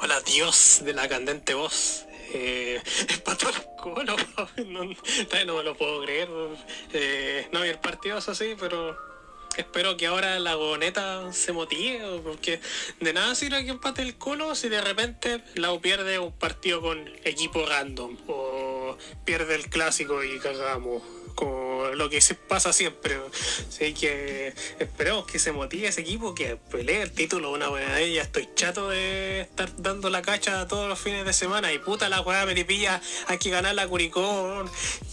[0.00, 2.06] Hola, Dios de la candente voz.
[2.32, 3.22] Eh, el
[3.76, 4.16] colo,
[4.66, 4.80] no,
[5.28, 6.30] todavía no me lo puedo creer.
[6.94, 8.96] Eh, no vi el partido, eso sí, pero
[9.62, 12.60] espero que ahora la goneta se motive, porque
[13.00, 17.08] de nada sirve que empate el colo si de repente la pierde un partido con
[17.24, 21.02] equipo random, o pierde el clásico y cagamos.
[21.36, 23.20] Como lo que se pasa siempre.
[23.68, 28.12] Así que esperemos que se motive ese equipo, que pelee el título una buena vez.
[28.14, 31.72] Ya estoy chato de estar dando la cacha todos los fines de semana.
[31.72, 34.64] Y puta la weá, Melipilla, hay que ganar la Curicó.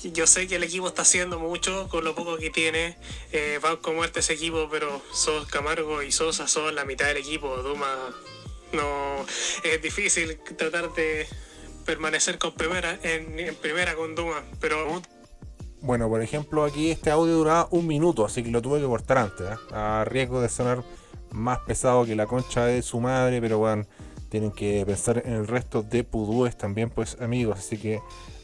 [0.04, 2.98] Yo sé que el equipo está haciendo mucho con lo poco que tiene.
[3.34, 7.18] Eh, va con muerte ese equipo, pero Sos Camargo y Sosa son la mitad del
[7.18, 7.58] equipo.
[7.58, 8.16] Duma
[8.72, 9.26] no
[9.64, 11.28] es difícil tratar de
[11.86, 15.02] permanecer con primera en, en primera con Duma, pero
[15.84, 19.18] Bueno, por ejemplo, aquí este audio duraba un minuto, así que lo tuve que cortar
[19.18, 19.56] antes, ¿eh?
[19.74, 20.82] a riesgo de sonar
[21.32, 23.84] más pesado que la concha de su madre, pero bueno,
[24.30, 28.00] tienen que pensar en el resto de pudúes también, pues amigos, así que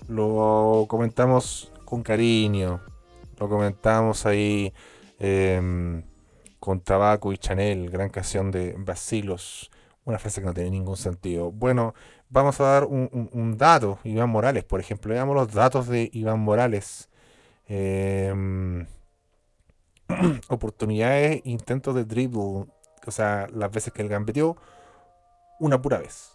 [0.09, 2.81] lo comentamos con cariño,
[3.39, 4.73] lo comentamos ahí
[5.19, 6.01] eh,
[6.59, 9.71] con Tabaco y Chanel, gran canción de Basilos,
[10.03, 11.51] una frase que no tiene ningún sentido.
[11.53, 11.93] Bueno,
[12.29, 16.39] vamos a dar un- un dato, Iván Morales, por ejemplo, veamos los datos de Iván
[16.41, 17.08] Morales.
[17.69, 18.87] Em,
[20.49, 22.65] oportunidades, intentos de dribble,
[23.05, 24.57] o sea, las veces que él gambeteó,
[25.59, 26.33] una pura vez.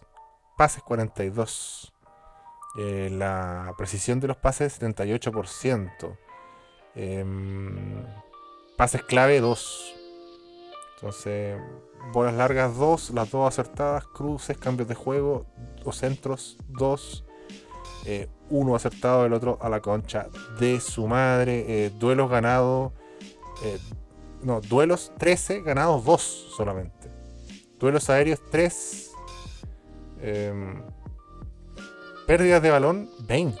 [0.57, 1.93] Pases 42.
[2.77, 6.17] Eh, la precisión de los pases 78%.
[6.95, 8.05] Em,
[8.77, 9.95] pases clave 2.
[10.95, 11.59] Entonces,
[12.13, 15.45] bolas largas 2, las dos acertadas, cruces, cambios de juego
[15.83, 17.24] o centros 2.
[18.05, 20.27] Eh, uno acertado, el otro a la concha
[20.59, 21.65] de su madre.
[21.67, 22.91] Eh, duelos ganados,
[23.63, 23.79] eh,
[24.43, 26.21] no, duelos 13, ganados 2
[26.55, 27.09] solamente.
[27.79, 29.11] Duelos aéreos 3.
[30.21, 30.81] em,
[32.25, 33.59] pérdidas de balón 20.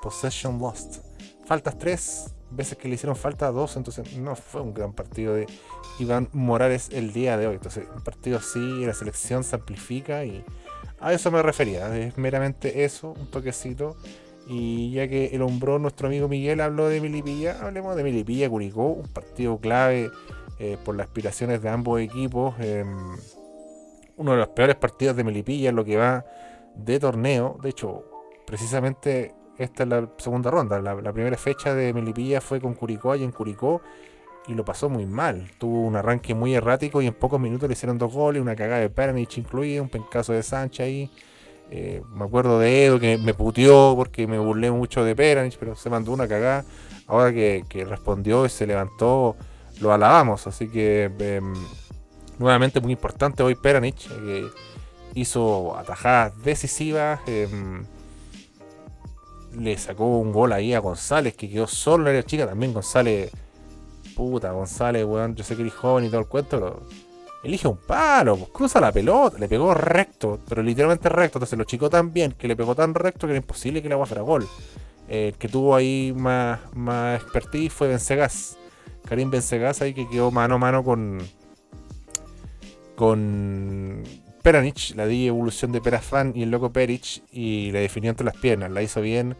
[0.00, 1.04] Possession lost.
[1.46, 2.34] Faltas 3.
[2.50, 3.76] Veces que le hicieron falta 2.
[3.76, 5.46] Entonces no fue un gran partido de
[5.98, 7.56] Iván Morales el día de hoy.
[7.56, 10.44] Entonces, un partido así, la selección se amplifica y
[11.00, 11.96] a eso me refería.
[11.96, 13.96] Es meramente eso, un toquecito.
[14.46, 18.88] Y ya que el hombrón, nuestro amigo Miguel habló de Milipilla, hablemos de Milipilla Curicó,
[18.88, 20.10] un partido clave
[20.58, 22.54] eh, por las aspiraciones de ambos equipos.
[22.60, 23.16] em,
[24.16, 26.24] uno de los peores partidos de Melipilla en lo que va
[26.74, 27.58] de torneo.
[27.62, 28.04] De hecho,
[28.46, 30.80] precisamente esta es la segunda ronda.
[30.80, 33.80] La, la primera fecha de Melipilla fue con Curicó y en Curicó
[34.46, 35.50] y lo pasó muy mal.
[35.58, 38.80] Tuvo un arranque muy errático y en pocos minutos le hicieron dos goles, una cagada
[38.80, 41.10] de Peranich incluida, un pencazo de Sánchez ahí.
[41.70, 45.74] Eh, me acuerdo de Edo que me puteó porque me burlé mucho de Peranich, pero
[45.74, 46.64] se mandó una cagada.
[47.06, 49.36] Ahora que, que respondió y se levantó,
[49.80, 50.46] lo alabamos.
[50.46, 51.54] Así que em,
[52.38, 54.46] nuevamente muy importante hoy Peranich, eh,
[55.12, 57.20] que hizo atajadas decisivas.
[57.26, 57.84] em,
[59.58, 62.46] le sacó un gol ahí a González, que quedó solo en la chica.
[62.46, 63.30] También González,
[64.18, 65.36] puta, González, weón.
[65.36, 66.82] Yo sé que eres joven y todo el cuento, pero
[67.44, 71.38] elige un palo, pues, cruza la pelota, le pegó recto, pero literalmente recto.
[71.38, 73.92] Entonces lo chicó tan bien que le pegó tan recto que era imposible que el
[73.92, 74.46] agua gol.
[75.08, 78.58] El que tuvo ahí más, más expertise fue Bencegas.
[79.08, 81.18] Karim Bencegas ahí que quedó mano a mano con.
[82.96, 84.02] con.
[84.42, 88.36] Peranich, la di evolución de Perafán y el loco Perich, y le definió entre las
[88.36, 89.36] piernas, la hizo bien.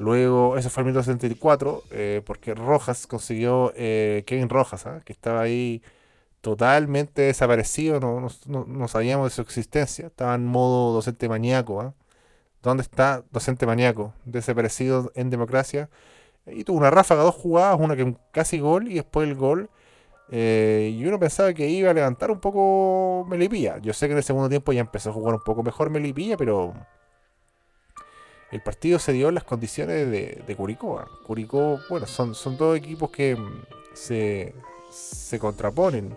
[0.00, 5.02] Luego, eso fue el minuto 74, eh, porque Rojas consiguió, eh, Kevin Rojas, ¿ah?
[5.04, 5.82] que estaba ahí
[6.42, 11.80] totalmente desaparecido, no, no- no- no sabíamos de su existencia, estaba en modo docente maníaco.
[11.82, 11.94] ¿ah?
[12.62, 14.14] ¿Dónde está docente maníaco?
[14.24, 15.90] Desaparecido en democracia.
[16.46, 19.70] Y tuvo una ráfaga, dos jugadas, una que casi gol y después el gol.
[20.30, 23.78] Eh, y uno pensaba que iba a levantar un poco Melipilla.
[23.78, 26.36] Yo sé que en el segundo tiempo ya empezó a jugar un poco mejor Melipilla,
[26.36, 26.74] pero
[28.50, 31.04] el partido se dio en las condiciones de, Curicó.
[31.24, 33.62] Curicó, bueno, son, son dos equipos que mm,
[33.94, 34.54] se,
[34.90, 36.14] se contraponen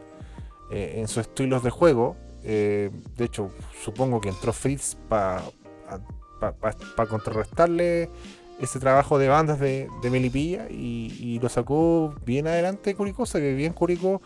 [0.72, 2.16] eh, en sus estilos de juego.
[2.44, 3.52] Eh, de hecho,
[3.84, 5.44] supongo que entró Fritz para
[7.10, 8.10] contrarrestarle
[8.60, 13.26] ese trabajo de bandas de, Melipilla y, lo sacó bien adelante Curicó.
[13.26, 14.22] Se ve bien Curicó.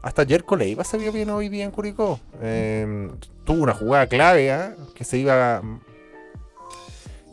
[0.00, 2.20] Hasta Jerko Leiva se vio bien hoy día en Curicó.
[2.40, 3.10] Eh,
[3.44, 4.76] tuvo una jugada clave ¿ah?
[4.94, 5.60] que se iba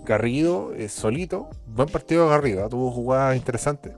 [0.05, 1.49] Garrido eh, solito.
[1.67, 2.65] Buen partido de Garrido.
[2.65, 2.69] ¿ah?
[2.69, 3.93] Tuvo jugadas interesantes.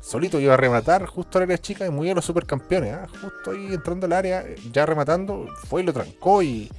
[0.00, 2.94] Solito iba a rematar justo al área chica y muy a los supercampeones.
[2.94, 3.06] ¿ah?
[3.20, 6.42] Justo ahí entrando al área, eh, ya rematando, fue y lo trancó.
[6.42, 6.70] Y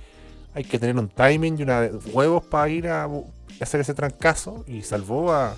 [0.53, 3.07] hay que tener un timing y una huevos para ir a
[3.61, 4.63] hacer ese trancazo.
[4.67, 5.55] Y salvó a,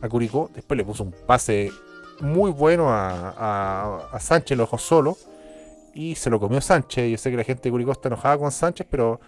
[0.00, 0.50] a Curicó.
[0.54, 1.70] Después le puso un pase
[2.20, 5.16] muy bueno a, a- a Sánchez, lo dejó solo.
[5.92, 7.10] Y se lo comió Sánchez.
[7.10, 9.20] Yo sé que la gente de Curicó está enojada con Sánchez, pero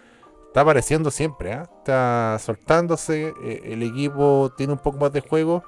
[0.53, 1.51] está apareciendo siempre.
[1.53, 1.67] ¿ah?
[1.79, 3.33] Está soltándose.
[3.43, 5.63] eh, el equipo tiene un poco más de juego.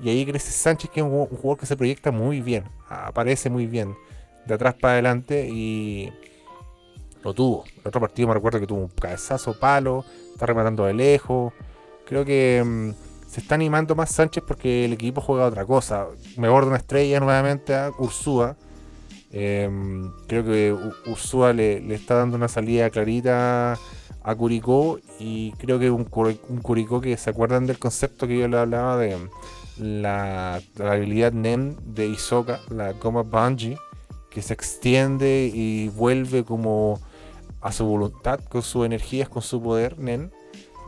[0.00, 2.62] Y ahí crece Sánchez, que es un, jugador que se proyecta muy bien.
[2.88, 3.96] Aparece muy bien.
[4.46, 5.48] De atrás para adelante.
[5.52, 6.12] Y
[7.24, 7.64] lo tuvo.
[7.80, 10.04] El otro partido me recuerdo que tuvo un cabezazo, palo.
[10.32, 11.52] Está rematando de lejos.
[12.06, 12.90] Creo que mm,
[13.28, 16.06] se está animando más Sánchez porque el equipo juega otra cosa.
[16.36, 18.56] Me borda una estrella nuevamente a Ursúa.
[19.32, 20.72] Em, creo que
[21.10, 23.76] Ursúa le está dando una salida clarita
[24.28, 28.58] a Curicó y creo que un, un que se acuerdan del concepto que yo le
[28.58, 29.16] hablaba de
[29.78, 33.78] la, habilidad NEM de Isoka, la Goma Bungie,
[34.28, 37.00] que se extiende y vuelve como
[37.62, 40.28] a su voluntad, con sus energías, con su poder, NEM.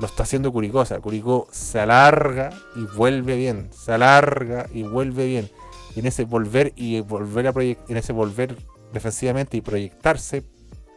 [0.01, 4.83] Lo está haciendo Curicó, o sea, Curicó se alarga y vuelve bien, se alarga y
[4.83, 5.49] vuelve bien.
[5.97, 8.55] Y en ese volver y volver a en ese volver
[8.93, 10.45] defensivamente y proyectarse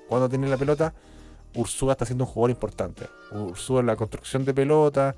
[0.09, 0.93] cuando tiene la pelota,
[1.53, 3.07] Ursúa está siendo un jugador importante.
[3.31, 5.15] Ursúa en la construcción de pelota,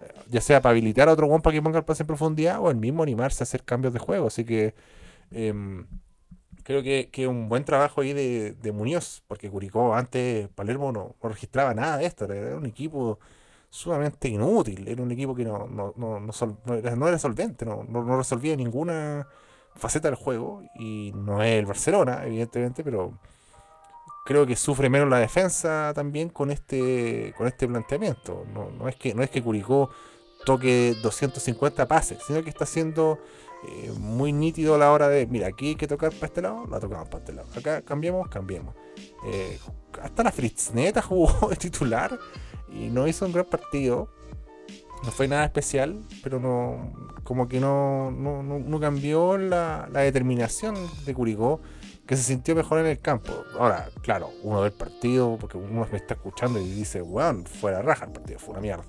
[0.00, 2.60] eh, ya sea para habilitar a otro guan para que ponga el pase en profundidad
[2.60, 4.26] o el mismo animarse a hacer cambios de juego.
[4.28, 4.74] Así que
[5.30, 5.86] em,
[6.64, 11.16] creo que, que un buen trabajo ahí de, de Muñoz, porque Curicó antes, Palermo no,
[11.22, 13.18] no registraba nada de esto, era un equipo
[13.70, 18.56] sumamente inútil, era un equipo que no, no, no, sol- era, era solvente, no resolvía
[18.56, 19.26] ninguna
[19.74, 23.18] faceta del juego y no es el Barcelona, evidentemente, pero
[24.26, 28.44] creo que sufre menos la defensa también con este con este planteamiento.
[28.52, 29.90] No, no es que no es que Curicó
[30.44, 33.18] toque 250 pases, sino que está siendo
[33.68, 36.66] eh, muy nítido a la hora de, mira, aquí hay que tocar para este lado,
[36.70, 37.48] la tocamos para este lado.
[37.56, 38.74] Acá cambiamos, cambiemos.
[39.26, 39.58] Eh,
[40.02, 42.18] hasta la Fritzneta jugó de titular
[42.68, 44.08] y no hizo un gran partido.
[45.04, 50.00] No fue nada especial, pero no como que no, no, no- no cambió la, la
[50.00, 51.60] determinación de Curicó,
[52.06, 53.32] que se sintió mejor en el campo.
[53.58, 57.82] Ahora, claro, uno ve el partido, porque uno me está escuchando y dice, weón, fuera
[57.82, 58.84] raja el partido, fue una mierda.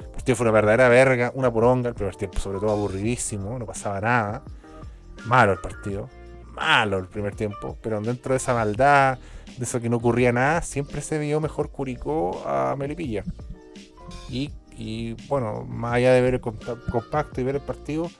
[0.00, 3.66] El partido fue una verdadera verga, una poronga, el primer tiempo sobre todo aburridísimo, no
[3.66, 4.42] pasaba nada.
[5.26, 6.08] Malo el partido,
[6.54, 9.18] malo el primer tiempo, pero dentro de esa maldad,
[9.56, 13.24] de eso que no ocurría nada, siempre se vio mejor Curicó a Melipilla.
[14.30, 18.10] Y, y, bueno, más allá de ver el compa- compacto y ver el partido,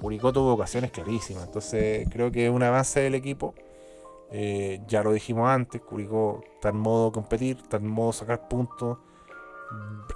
[0.00, 1.44] Curicó tuvo ocasiones clarísimas.
[1.44, 3.54] Entonces creo que es un avance del equipo.
[4.34, 8.98] Eh, ya lo dijimos antes, Curicó está en modo competir, está en modo sacar puntos.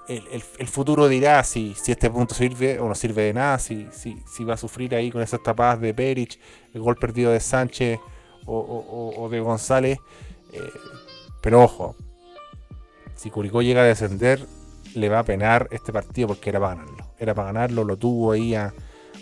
[0.08, 0.22] El,
[0.58, 4.16] el- futuro dirá si, si este punto sirve o no sirve de nada, si, si,
[4.26, 6.38] si va a sufrir ahí con esas tapadas de Perich,
[6.74, 7.98] el gol perdido de Sánchez
[8.46, 9.98] o, o- de González.
[10.52, 10.60] Eh,
[11.42, 11.94] pero ojo,
[13.14, 14.46] si Curicó llega a descender,
[14.94, 17.06] le va a penar este partido porque era para ganarlo.
[17.18, 18.72] Era para ganarlo, lo tuvo ahí a,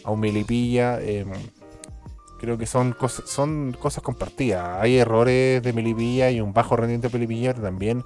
[0.05, 1.01] a un Milipilla.
[1.01, 1.25] eh,
[2.45, 4.81] creo que son cosas, son cosas compartidas.
[4.81, 8.05] Hay errores de Melipilla y un bajo rendimiento de Melipilla, también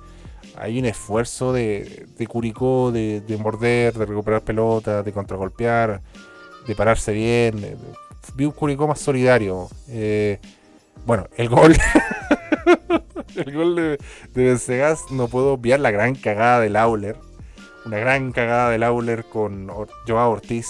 [0.57, 6.03] hay un esfuerzo de, de Curicó de, de morder, de recuperar pelota, de contragolpear,
[6.67, 7.79] de pararse bien.
[8.35, 9.69] vi un Curicó más solidario.
[9.89, 10.41] Eh,
[11.07, 11.77] bueno, el gol.
[13.37, 13.99] el gol de,
[14.35, 17.17] de Vencegas, no puedo obviar la gran cagada del Auler.
[17.87, 19.69] Una gran cagada del Auler con
[20.07, 20.69] Joao Ortiz.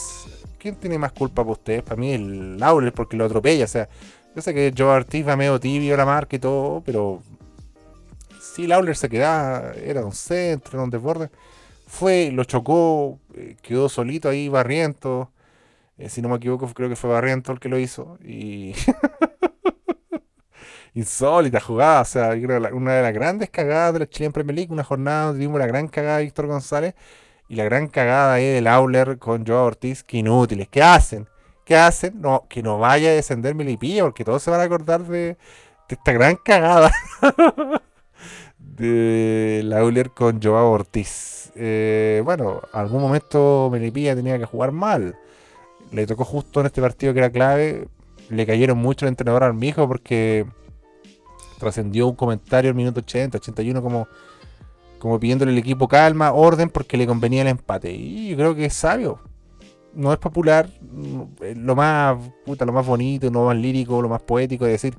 [0.58, 1.82] ¿Quién tiene más culpa para ustedes?
[1.82, 3.64] Para mí el Auler porque lo atropella.
[3.64, 3.88] O sea,
[4.34, 7.22] yo sé que Joao Ortiz va medio tibio la marca y todo, pero
[8.40, 11.30] si el Auler se quedaba, era un centro, era un desborde.
[11.86, 15.30] Fue, lo chocó, eh, quedó solito ahí, barriento.
[15.98, 18.18] Eh, si no me equivoco, creo que fue Barriento el que lo hizo.
[18.24, 18.74] Y.
[20.94, 22.02] Insólita jugada.
[22.02, 22.30] O sea,
[22.72, 24.72] una de las grandes cagadas de la Chilean Premier League.
[24.72, 26.94] Una jornada donde tuvimos la gran cagada de Víctor González.
[27.48, 30.04] Y la gran cagada ahí del Auler con Joao Ortiz.
[30.04, 30.68] Que inútiles.
[30.68, 31.26] ¿Qué hacen?
[31.64, 32.20] ¿Qué hacen?
[32.20, 34.04] No, que no vaya a descender Milipilla.
[34.04, 35.36] Porque todos se van a acordar de, de
[35.88, 36.92] esta gran cagada.
[38.58, 41.52] de Auler con Joao Ortiz.
[41.54, 45.16] Eh, bueno, algún momento Melipilla tenía que jugar mal.
[45.90, 47.88] Le tocó justo en este partido que era clave.
[48.28, 50.46] Le cayeron mucho el entrenador al mijo porque
[51.58, 54.06] trascendió un comentario al minuto 80, 81 como,
[54.98, 57.92] como pidiéndole al equipo calma, orden porque le convenía el empate.
[57.92, 59.20] Y yo creo que es sabio.
[59.94, 64.08] No es popular, no- es lo más puta, lo más bonito, lo más lírico, lo
[64.08, 64.96] más poético de decir,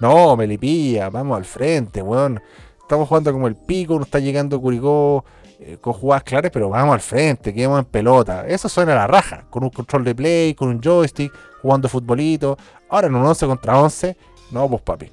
[0.00, 2.40] no, Melipilla, vamos al frente, weón.
[2.80, 5.24] Estamos jugando como el pico, no está llegando Curicó
[5.60, 8.46] eh, con jugadas claras, pero vamos al frente, quedemos en pelota.
[8.46, 12.56] Eso suena a la raja, con un control de play, con un joystick, jugando futbolito.
[12.88, 14.16] Ahora en un 11 contra 11,
[14.52, 15.10] no, pues papi.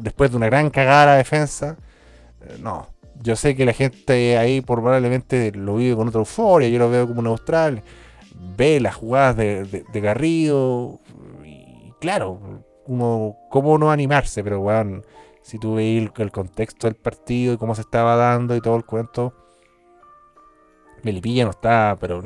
[0.00, 1.76] Después de una gran cagada a defensa,
[2.42, 2.88] eh, no.
[3.22, 7.06] Yo sé que la gente ahí probablemente lo vive con otra euforia, yo lo veo
[7.06, 7.82] como un austral,
[8.56, 11.00] ve las jugadas de, Garrido,
[11.44, 14.44] y claro, uno, ¿cómo no animarse?
[14.44, 15.04] Pero weón,
[15.42, 18.84] si tú veis el, contexto del partido y cómo se estaba dando y todo el
[18.84, 19.34] cuento,
[21.02, 22.22] Melipilla no está, pero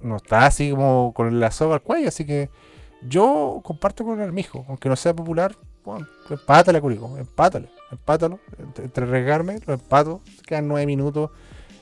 [0.00, 2.50] no está así como con la soga al cuello, así que
[3.02, 8.38] yo comparto con el Armijo, aunque no sea popular, bueno, empátale Curicó, empátale, empátalo,
[8.78, 11.30] entre, arriesgarme, lo empato, quedan nueve minutos,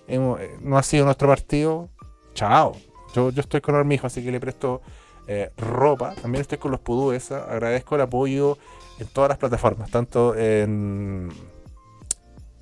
[0.08, 0.18] eh,
[0.62, 1.88] no ha sido nuestro partido,
[2.34, 2.72] chao,
[3.14, 4.80] yo, yo estoy con el Armijo, así que le presto
[5.26, 8.56] eh, ropa, también estoy con los pudúes, agradezco el apoyo
[8.98, 11.30] en todas las plataformas, tanto en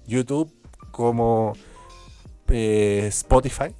[0.07, 0.53] YouTube
[0.91, 1.53] como
[2.49, 3.75] eh, Spotify.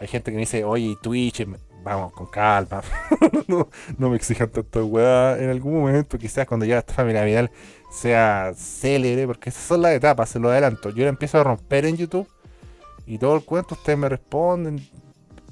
[0.00, 1.46] Hay gente que me dice, oye, Twitch,
[1.84, 2.82] vamos, con calma.
[3.46, 3.68] no,
[4.10, 5.38] me exijan tanto weá.
[5.38, 7.50] En algún momento, quizás cuando ya esta familia Vidal
[7.90, 10.90] sea célebre, porque esas son las etapas, se lo adelanto.
[10.90, 12.26] Yo la empiezo a romper en YouTube
[13.06, 14.80] y todo el cuento ustedes me responden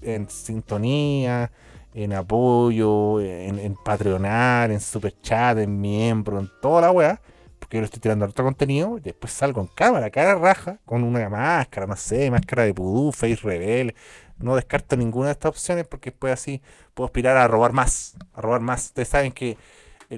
[0.00, 1.52] en sintonía,
[1.94, 7.20] en apoyo, en, en patreonar, en super chat, en miembro, en toda la weá
[7.62, 11.04] porque yo le estoy tirando harto contenido, y después salgo en cámara, cara raja, con
[11.04, 13.94] una máscara, no sé, máscara de pudú, face rebel.
[14.38, 16.60] No descarto ninguna de estas opciones porque después así
[16.94, 18.86] puedo aspirar a robar más, a robar más.
[18.86, 19.56] Ustedes saben que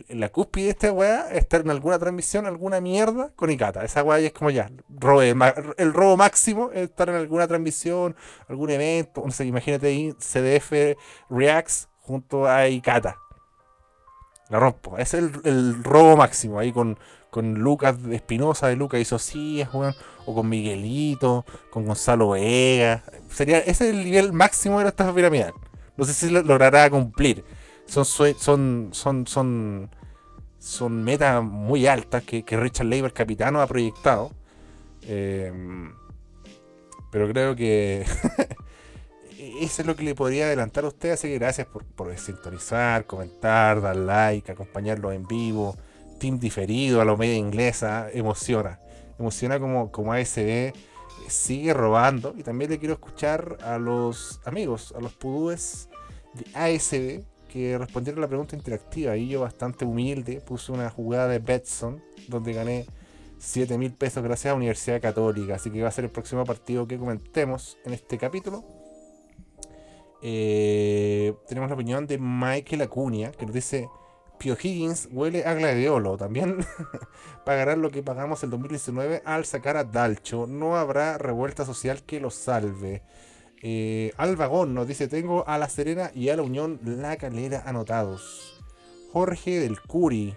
[0.09, 3.85] la cúspide de esta weá es estar en alguna transmisión, alguna mierda con Icata.
[3.85, 5.35] Esa weá ya es como ya, robe,
[5.76, 8.16] el, robo máximo es estar en alguna transmisión,
[8.49, 10.97] algún evento, no sé, imagínate CDF
[11.28, 13.18] Reacts junto a Icata.
[14.55, 14.96] La rompo.
[14.98, 16.61] Es el, robo máximo.
[16.61, 16.96] Ahí con,
[17.28, 19.96] con Lucas Espinosa de Lucas y Socias, weón.
[20.26, 23.02] O con Miguelito, con Gonzalo Vega.
[23.28, 25.55] Sería, ese es el nivel máximo de la estafa piramidal.
[25.96, 27.44] No sé si lo logrará cumplir.
[27.86, 29.90] Son, son, son, son,
[30.61, 34.30] son metas muy altas que, que Richard Leiber, capitano, ha proyectado.
[35.02, 35.52] Eh,
[37.11, 38.07] Pero creo que
[39.61, 41.12] eso es lo que le podría adelantar a usted.
[41.12, 45.76] Así que gracias por, por sintonizar, comentar, dar like, acompañarlo en vivo.
[46.18, 48.09] Team diferido a la media inglesa.
[48.12, 48.80] Emociona.
[49.18, 50.72] Emociona como, como ASB
[51.28, 52.34] sigue robando.
[52.36, 55.88] Y también le quiero escuchar a los amigos, a los pudúes
[56.34, 59.16] de ASB que respondieron la pregunta interactiva.
[59.16, 62.86] Y yo, bastante humilde, puse una jugada de Betson donde gané
[63.38, 65.57] 7 mil pesos gracias a Universidad Católica.
[65.57, 68.84] Así que va a ser el próximo partido que comentemos en este capítulo.
[70.27, 73.91] Eh, tenemos la opinión de Michael Acuña, que nos dice:
[74.39, 76.16] Pio Higgins huele a gladiolo.
[76.16, 76.64] También
[77.45, 80.47] pagarán lo que pagamos el 2019 al sacar a Dalcho.
[80.47, 83.03] No habrá revuelta social que lo salve.
[83.62, 87.62] Eh, al vagón nos dice: Tengo a La Serena y a la Unión La Calera
[87.66, 88.62] anotados.
[89.12, 90.35] Jorge del Curi,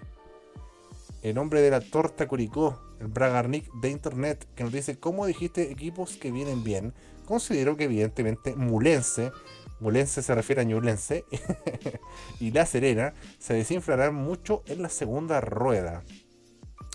[1.22, 5.72] el hombre de la torta Curicó, el Bragarnik de Internet, que nos dice: ¿Cómo dijiste
[5.72, 6.92] equipos que vienen bien?
[7.24, 9.32] Considero que, evidentemente, Mulense
[9.80, 11.24] Mulense se refiere a Ñublense
[12.40, 16.02] y La Serena se desinflarán mucho en la segunda rueda.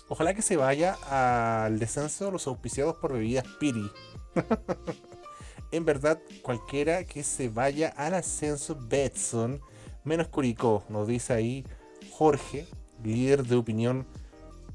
[0.08, 3.90] Ojalá que se vaya al descenso de los auspiciados por bebidas Piri.
[5.72, 9.60] en verdad, cualquiera que se vaya al ascenso Betson,
[10.04, 11.64] menos Curicó, nos dice ahí
[12.10, 12.66] Jorge,
[13.02, 14.06] líder de opinión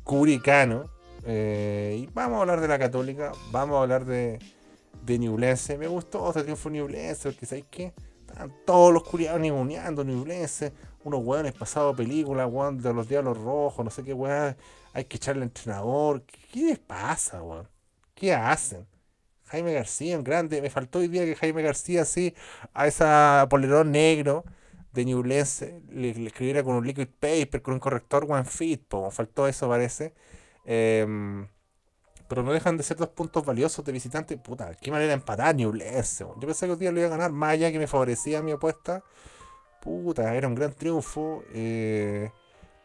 [0.04, 0.86] curicano.
[1.26, 4.40] Eh, y vamos a hablar de la Católica, vamos a hablar de,
[5.04, 5.78] de Newblense.
[5.78, 7.94] Me gustó este triunfo Newblense, porque ¿sabes qué?
[8.28, 10.74] Están todos los curiados ninguneando Newblense.
[11.04, 14.56] Unos hueones pasados película, weón, de los Diablos Rojos, no sé qué weón.
[14.94, 16.24] Hay que echarle al entrenador.
[16.52, 17.68] ¿Qué les pasa, weón?
[18.14, 18.86] ¿Qué hacen?
[19.46, 20.62] Jaime García, un grande.
[20.62, 22.36] Me faltó hoy día que Jaime García, así,
[22.74, 24.44] a esa polerón negro
[24.94, 29.10] de Newblense, le, le, escribiera con un liquid paper, con un corrector one fit, po.
[29.12, 30.14] faltó eso parece.
[30.66, 31.06] Eh,
[32.30, 34.38] pero no dejan de ser dos puntos valiosos de visitante.
[34.38, 36.24] Puta, qué manera de empatar Newblense.
[36.24, 38.52] Yo pensé que un día lo iba a ganar más allá que me favorecía mi
[38.52, 39.04] apuesta.
[39.82, 41.44] Puta, era un gran triunfo.
[41.54, 42.30] Eh,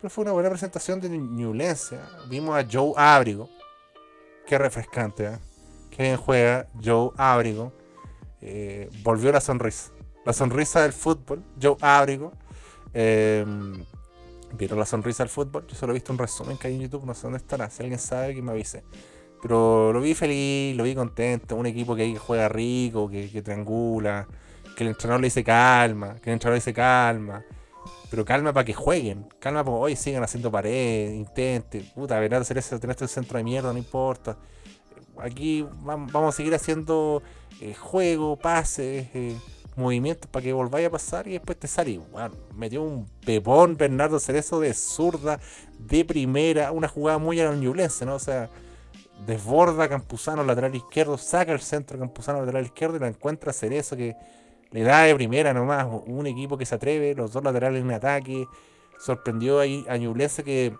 [0.00, 1.96] pero fue una buena presentación de Newblense.
[1.96, 2.00] ¿eh?
[2.30, 3.50] Vimos a Joe Ábrigo.
[4.46, 5.38] Qué refrescante, ¿eh?
[5.90, 7.70] Qué bien juega Joe Ábrigo.
[9.02, 9.92] Volvió la sonrisa.
[10.24, 11.44] La sonrisa del fútbol.
[11.60, 12.32] Joe Ábrigo.
[12.94, 15.66] ¿Vieron la sonrisa del fútbol?
[15.66, 17.04] Yo solo he visto un resumen que hay en YouTube.
[17.04, 17.68] No sé dónde estará.
[17.68, 18.82] Si alguien sabe, que me avise.
[19.44, 21.54] Pero lo vi feliz, lo vi contento.
[21.54, 24.26] Un equipo que juega rico, que, que triangula,
[24.74, 27.44] que el entrenador le dice calma, que el entrenador le dice calma.
[28.08, 29.26] Pero calma para que jueguen.
[29.40, 31.84] Calma para hoy sigan haciendo pared, intenten.
[31.94, 34.38] Puta, verdad, hacer eso, tener este centro de mierda, no importa.
[35.18, 37.22] Aquí vamos a seguir haciendo
[37.60, 39.36] eh, juego, pases, eh,
[39.76, 41.98] movimientos para que volváis a pasar y después te sale.
[41.98, 45.38] Bueno, metió un pepón Bernardo Cerezo de zurda,
[45.78, 48.14] de primera, una jugada muy a Ñublense, ¿no?
[48.14, 48.48] O sea,
[49.26, 54.16] desborda Campuzano lateral izquierdo, saca el centro Campuzano lateral izquierdo y la encuentra Cerezo que
[54.70, 55.86] le da de primera nomás.
[56.06, 58.46] Un equipo que se atreve, los dos laterales en ataque.
[58.98, 60.74] Sorprendió ahí a Ñublense que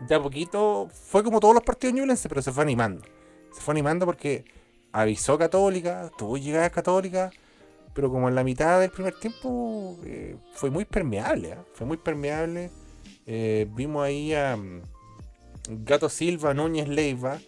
[0.00, 3.02] de a poquito fue como todos los partidos Ñublense, pero se fue animando.
[3.52, 4.44] Se fue animando porque
[4.92, 7.30] avisó Católica, tuvo llegadas Católica,
[7.94, 11.50] pero como en la mitad del primer tiempo eh, fue muy permeable.
[11.50, 11.58] ¿eh?
[11.72, 12.70] Fue muy permeable.
[13.26, 14.58] Eh, vimos ahí a.
[15.68, 17.38] Gato Silva, Núñez Leiva.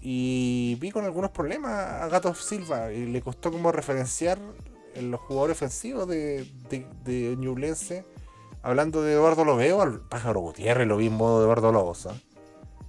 [0.00, 2.92] Y vi con algunos problemas a Gato Silva.
[2.92, 4.38] Y le costó como referenciar
[4.94, 8.04] en los jugadores ofensivos de, de, de Ñublense.
[8.62, 12.06] Hablando de Eduardo Lobeo, al pájaro Gutiérrez lo vi en modo de Eduardo Lobos.
[12.06, 12.10] ¿eh?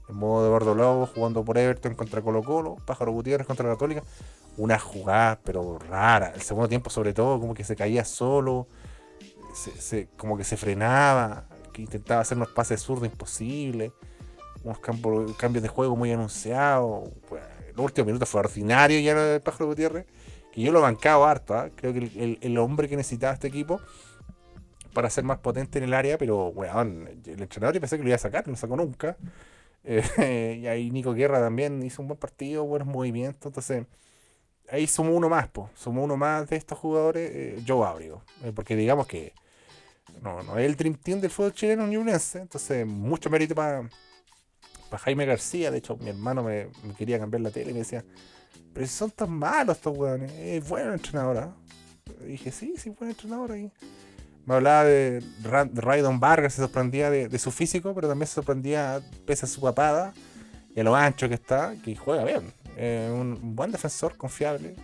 [0.09, 2.77] En modo de Eduardo Lobos, jugando por Everton contra Colo Colo.
[2.85, 4.03] Pájaro Gutiérrez contra Católica.
[4.57, 6.31] Una jugada, pero rara.
[6.33, 8.67] El segundo tiempo, sobre todo, como que se caía solo.
[9.53, 11.45] Se, se, como que se frenaba.
[11.71, 13.91] Que intentaba hacer unos pases zurdos imposibles
[14.65, 17.09] unos cambios de juego muy anunciados.
[17.29, 17.43] Pues,
[17.75, 20.05] los últimos minutos fue ordinario ya el Pájaro Gutiérrez.
[20.51, 21.65] Que yo lo bancaba harto.
[21.65, 21.71] ¿eh?
[21.75, 23.79] Creo que el, el, el, hombre que necesitaba este equipo
[24.93, 28.09] para ser más potente en el área, pero weón, el entrenador yo pensé que lo
[28.09, 29.17] iba a sacar, no sacó nunca.
[29.83, 33.45] Eh, y ahí Nico Guerra también hizo un buen partido, buenos movimientos.
[33.45, 33.85] Entonces,
[34.69, 35.69] ahí sumó uno más, pues.
[35.75, 38.23] Sumó uno más de estos jugadores, eh, Joe Abrigo.
[38.43, 39.33] Eh, porque digamos que
[40.21, 43.87] no, es el Dream Team del fútbol chileno ni Entonces, mucho mérito para
[44.97, 45.71] Jaime García.
[45.71, 46.67] De hecho, mi hermano me,
[46.97, 48.03] quería cambiar la tele y me decía,
[48.73, 51.37] pero si son tan malos estos weones, es bueno entrenador.
[51.37, 52.25] ¿eh?
[52.27, 53.71] dije, sí, sí, buen entrenador ahí.
[54.45, 55.23] Me hablaba de
[55.73, 59.59] Raydon Vargas, se sorprendía de, de, su físico, pero también se sorprendía, pese a su
[59.59, 60.13] papada
[60.75, 62.53] y a lo ancho que está, que juega bien.
[63.11, 64.75] Un buen defensor, confiable.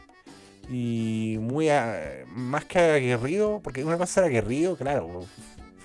[0.70, 1.68] Y muy
[2.34, 5.26] más que aguerrido, porque una cosa era aguerrido, claro.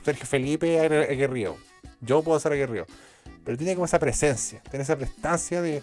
[0.04, 1.56] Sergio Felipe era aguerrido.
[2.00, 2.86] Yo puedo ser aguerrido
[3.46, 5.80] pero tiene como esa presencia, tiene esa prestancia de,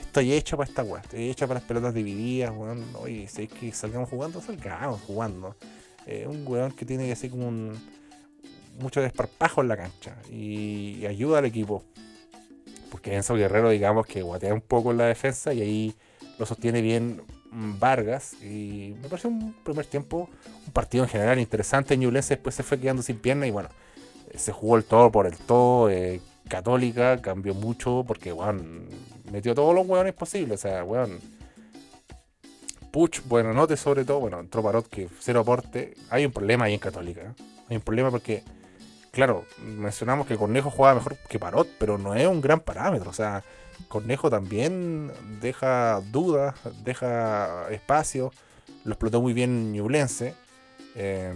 [0.00, 2.84] estoy hecho para esta weá, estoy hecho para las pelotas divididas, weón.
[3.00, 5.56] Oye, si es que salgamos jugando, salgamos jugando.
[6.06, 7.76] Eh, un weón que tiene ser como un
[8.78, 11.82] mucho desparpajo en la cancha y, y ayuda al equipo.
[12.88, 15.94] Porque Enzo Guerrero, digamos que guatea un poco en la defensa y ahí
[16.38, 18.34] lo sostiene bien mm, Vargas.
[18.42, 20.28] Y me parece un primer tiempo,
[20.66, 21.96] un partido en general interesante.
[21.96, 23.70] Ñublense después se fue quedando sin pierna y bueno,
[24.30, 25.90] eh, se jugó el todo por el todo.
[25.90, 28.88] eh, Católica cambió mucho porque, weón,
[29.30, 30.60] metió todos los weones posibles.
[30.60, 31.18] O sea, weón.
[32.90, 35.94] Puch, bueno, note sobre todo, bueno, entró Parot que cero aporte.
[36.10, 37.22] Hay un problema ahí en Católica.
[37.22, 37.42] ¿eh?
[37.70, 38.42] Hay un problema porque,
[39.12, 43.08] claro, mencionamos que Cornejo juega mejor que Parot, pero no es un gran parámetro.
[43.08, 43.42] O sea,
[43.88, 48.30] Cornejo también deja dudas, deja espacio.
[48.84, 50.34] Lo explotó muy bien Ñublense.
[50.94, 51.32] Eh,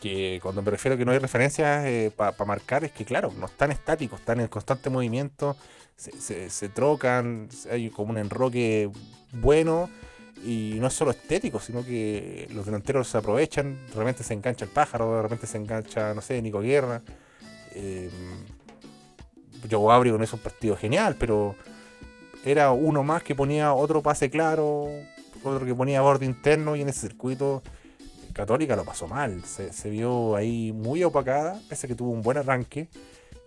[0.00, 3.46] que cuando me refiero a que no hay referencias para marcar, es que claro, no
[3.46, 5.56] están estáticos, están en constante movimiento,
[5.96, 8.90] se, trocan, hay como un enroque
[9.32, 9.90] bueno
[10.44, 14.64] y no es solo estético, sino que los delanteros se aprovechan, de repente se engancha
[14.64, 17.02] el pájaro, de repente se engancha, no sé, Nico Guerra.
[17.74, 18.08] Eh,
[19.68, 21.56] Joe Abreu no es un partido genial, pero
[22.44, 24.88] era uno más que ponía otro pase claro,
[25.42, 27.62] otro que ponía borde interno y en ese circuito
[28.38, 32.38] Católica lo pasó mal, se, vio ahí muy opacada, pese a que tuvo un buen
[32.38, 32.88] arranque.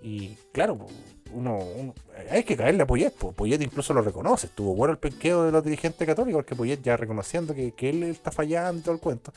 [0.01, 0.85] Y claro,
[1.31, 1.93] uno,
[2.29, 3.31] hay que caerle a Poyet, po.
[3.31, 6.97] Poyet incluso lo reconoce, estuvo bueno el penqueo de los dirigentes católicos, porque Poyet ya
[6.97, 9.31] reconociendo que, que él está fallando y todo el cuento,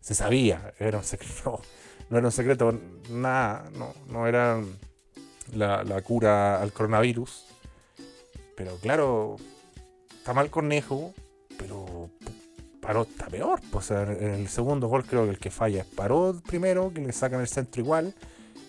[0.00, 1.60] se sabía, era un secreto,
[2.10, 2.76] no era un secreto,
[3.08, 4.60] nada, no, no era
[5.54, 7.46] la, la cura al coronavirus.
[8.56, 9.36] Pero claro,
[10.18, 11.14] está mal Cornejo,
[11.56, 12.10] pero
[12.86, 13.60] Paró está peor.
[13.72, 16.92] Pues, o sea, en el segundo gol creo que el que falla es Paró primero,
[16.94, 18.14] que le sacan el centro igual.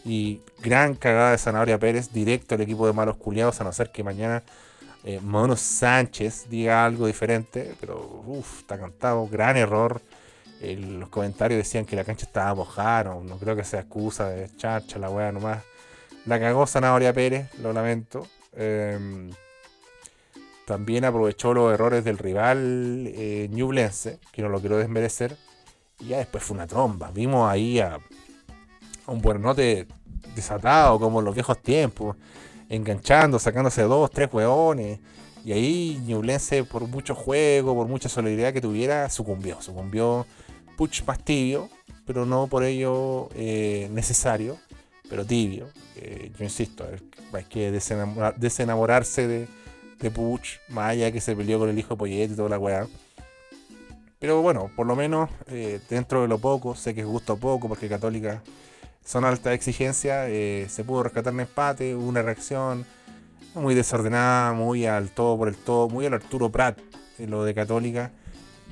[0.03, 3.91] Y gran cagada de Zanahoria Pérez, directo al equipo de malos culiados, a no ser
[3.91, 4.41] que mañana
[5.03, 7.75] eh, Mono Sánchez diga algo diferente.
[7.79, 10.01] Pero uff, está cantado, gran error.
[10.61, 14.49] Los comentarios decían que la cancha estaba mojada, no, no creo que sea excusa de
[14.57, 15.63] charcha, la weá nomás.
[16.25, 18.27] La cagó Zanahoria Pérez, lo lamento.
[18.53, 19.29] Em,
[20.67, 25.37] también aprovechó los errores del rival eh, Ñublense, que no lo quiero desmerecer.
[26.01, 27.09] Y ya después fue una tromba.
[27.11, 27.95] Vimos ahí a,
[29.05, 29.87] a un buenote
[30.35, 32.17] desatado, como en los viejos tiempos,
[32.67, 34.99] enganchando, sacándose dos, tres hueones.
[35.45, 39.61] Y ahí Ñublense, por mucho juego, por mucha solidaridad que tuviera, sucumbió.
[39.61, 40.25] Sucumbió
[40.75, 41.69] Puch más tibio,
[42.05, 44.57] pero no por ello eh, necesario,
[45.09, 45.69] pero tibio.
[45.95, 46.85] Eh, yo insisto,
[47.31, 49.47] hay que desenamora- desenamorarse de,
[49.99, 52.87] de Puch, allá que se peleó con el hijo de Poyet y toda la weá.
[54.19, 57.67] Pero bueno, por lo menos eh, dentro de lo poco, sé que es gusto poco
[57.67, 58.41] porque Católica
[59.05, 62.85] son alta exigencia, eh, se pudo rescatar un empate, hubo una reacción
[63.53, 66.79] muy desordenada, muy al todo por el todo, muy al Arturo Prat,
[67.19, 68.11] en lo de Católica.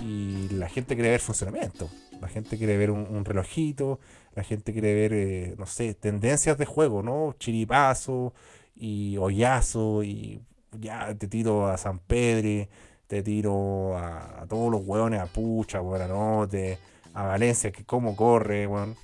[0.01, 3.99] Y la gente quiere ver funcionamiento, la gente quiere ver un, un relojito,
[4.34, 7.36] la gente quiere ver, eh, no sé, tendencias de juego, ¿no?
[7.39, 8.34] Chiripazo
[8.76, 10.41] y hoyazo y
[10.80, 12.67] ya te tiro a San Pedri,
[13.07, 16.78] te tiro a, todos los hueones, a Pucha, a Buenanote,
[17.13, 18.95] a Valencia, que cómo corre, weón.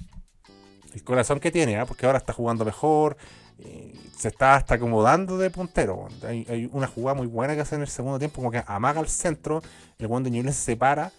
[0.94, 1.86] El corazón que tiene, ¿ah?
[1.86, 3.16] porque ahora está jugando mejor,
[3.60, 6.08] eh, se está hasta acomodando de puntero.
[6.28, 9.08] Hay, una jugada muy buena que hace en el segundo tiempo, como que amaga al
[9.08, 9.62] centro,
[10.00, 11.12] el weón de Ñublense se separa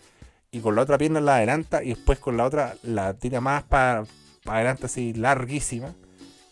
[0.50, 3.62] y con la otra pierna la adelanta y después con la otra la tira más
[3.62, 4.04] para
[4.44, 5.94] adelante así larguísima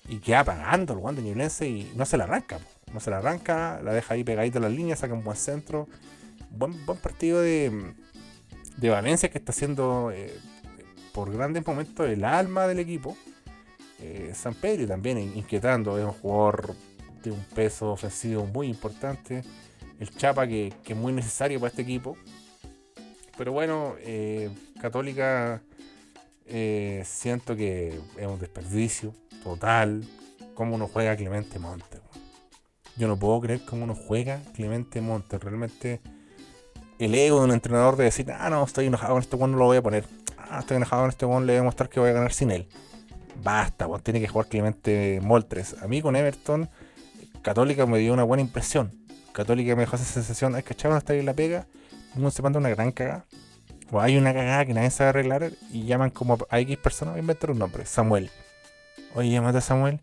[0.09, 2.59] y queda pagando el de Ñublense y no se la arranca.
[2.59, 2.80] po.
[2.93, 5.89] No se la arranca, la deja ahí pegadita a la línea, saca un buen centro.
[6.51, 7.93] Buen, partido de,
[8.77, 10.37] de Valencia que está haciendo eh,
[11.13, 13.17] por grandes momentos el alma del equipo.
[14.01, 16.75] Eh, San Pedro también in- inquietando, es un jugador
[17.23, 19.45] de un peso ofensivo muy importante.
[20.01, 22.17] El Chapa que, que es muy necesario para este equipo.
[23.37, 25.63] Pero bueno, eh, Católica
[27.05, 29.15] siento que es un desperdicio
[29.45, 30.03] total.
[30.55, 32.01] Cómo uno juega Clemente Monte.
[33.01, 35.39] Yo no puedo creer cómo uno juega Clemente Monte.
[35.39, 36.03] Realmente
[36.99, 39.57] el ego de un entrenador de decir, ah, no, estoy enojado con este weón, no
[39.57, 40.05] lo voy a poner.
[40.37, 42.51] Ah, estoy enojado con este weón, le voy a mostrar que voy a ganar sin
[42.51, 42.69] él.
[43.43, 45.77] Basta, tiene que jugar Clemente Moltres.
[45.83, 46.69] A mí con Everton,
[47.41, 48.93] Católica me dio una buena impresión.
[49.33, 51.67] Católica me dejó esa sensación, es que Chavo no está bien la pega,
[52.17, 53.25] uno se manda una gran cagada.
[53.91, 57.21] O hay una cagada que nadie sabe arreglar y llaman como a X personas, voy
[57.21, 58.31] a inventar un nombre, Samuel.
[59.15, 60.01] Oye, llámate a Samuel.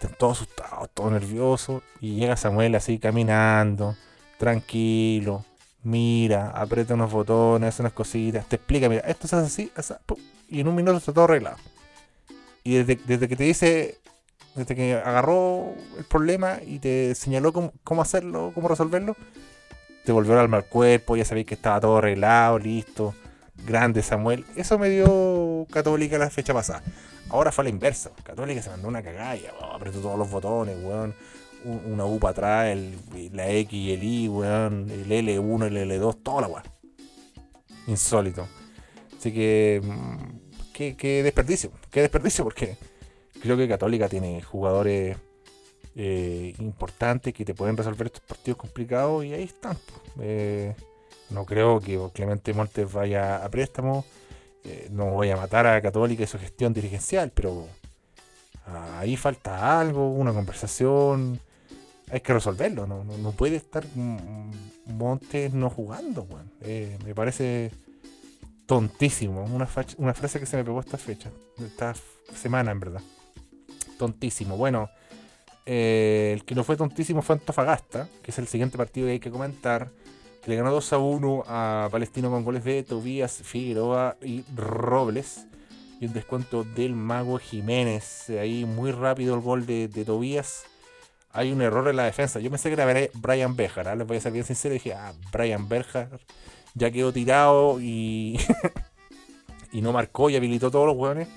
[0.00, 1.82] Están todos asustados, todos nerviosos.
[2.00, 3.96] Y llega Samuel así caminando,
[4.38, 5.44] tranquilo,
[5.82, 9.72] mira, aprieta unos botones, hace unas cositas, te explica, mira, esto se hace así,
[10.48, 11.58] y en un minuto está todo arreglado.
[12.64, 13.98] Y desde, desde que te dice,
[14.54, 19.16] desde que agarró el problema y te señaló cómo, cómo hacerlo, cómo resolverlo,
[20.06, 23.14] te volvió al mal cuerpo, ya sabéis que estaba todo arreglado, listo.
[23.66, 24.44] Grande Samuel.
[24.56, 26.82] Eso me dio Católica la fecha pasada.
[27.28, 28.10] Ahora fue a la inversa.
[28.22, 31.14] Católica se mandó una cagada, oh, apretó todos los botones, weón.
[31.64, 32.96] Un- Una U para atrás, el-
[33.32, 34.88] la X y el Y, weón.
[34.90, 36.64] El L1, el L2, toda la weón.
[37.86, 38.46] Insólito.
[39.18, 39.80] Así que.
[39.82, 40.40] mm,
[40.72, 41.72] Qué, qué desperdicio.
[41.90, 42.78] Qué desperdicio porque
[43.42, 45.14] creo que Católica tiene jugadores
[45.94, 49.74] eh, importantes que te pueden resolver estos partidos complicados y ahí están.
[49.76, 50.00] po.
[50.22, 50.74] Eh,
[51.30, 54.04] no creo que Clemente Montes vaya a préstamo.
[54.64, 57.66] eh, no voy a matar a Católica y su gestión dirigencial, pero
[58.66, 61.40] ah, ahí falta algo, una conversación.
[62.10, 62.86] Hay que resolverlo.
[62.86, 63.84] No, puede estar
[64.86, 66.26] Montes no jugando.
[66.60, 67.70] Eh, me parece
[68.66, 69.44] tontísimo.
[69.44, 69.68] Una,
[69.98, 71.30] una frase que se me pegó esta fecha,
[71.64, 71.94] esta
[72.34, 73.02] semana en verdad.
[73.98, 74.56] Tontísimo.
[74.56, 74.90] Bueno,
[75.66, 79.20] eh, el que no fue tontísimo fue Antofagasta, que es el siguiente partido que hay
[79.20, 79.90] que comentar.
[80.46, 85.46] Le ganó 2 a 1 a Palestino con goles de Tobías, Figueroa y Robles.
[86.00, 88.30] Y un descuento del Mago Jiménez.
[88.30, 90.64] Ahí muy rápido el gol de, Tobías.
[91.32, 92.40] Hay un error en la defensa.
[92.40, 93.88] Yo pensé que era Bri- Brian Bejar.
[93.88, 93.94] ¿ah?
[93.94, 94.72] Les voy a ser bien sincero.
[94.72, 96.08] Dije, ah, Brian Bejar
[96.74, 98.40] ya quedó tirado y,
[99.72, 101.28] y no marcó y habilitó todos los hueones.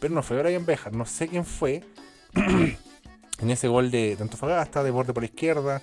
[0.00, 0.94] Pero no fue Brian Bejar.
[0.94, 1.84] No sé quién fue.
[2.34, 5.82] en ese gol de, de Antofagasta, de borde por la izquierda.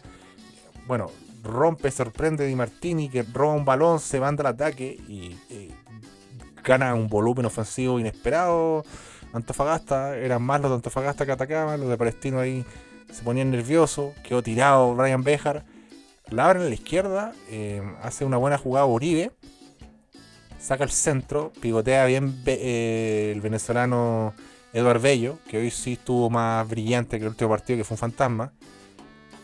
[0.87, 1.11] Bueno,
[1.43, 5.71] rompe, sorprende Di Martini que roba un balón, se manda al ataque y eh,
[6.63, 8.83] gana un volumen ofensivo inesperado.
[9.31, 12.65] Antofagasta, eran más los de Antofagasta que atacaban, los de Palestino ahí
[13.11, 15.65] se ponían nerviosos, quedó tirado Brian Bejar.
[16.29, 19.31] La abren a la izquierda, eh, hace una buena jugada Uribe,
[20.59, 24.33] saca el centro, pivotea bien eh, el venezolano
[24.73, 27.99] Eduard Bello, que hoy sí estuvo más brillante que el último partido, que fue un
[27.99, 28.51] fantasma.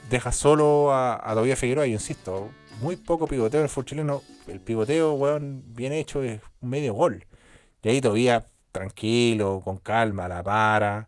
[0.09, 2.49] Deja solo a, a Figueroa, y insisto,
[2.81, 4.21] muy poco pivoteo en el fútbol chileno.
[4.47, 7.25] El pivoteo, weón, bien hecho, es medio gol.
[7.81, 11.07] Y ahí Tobías, tranquilo, con calma, la para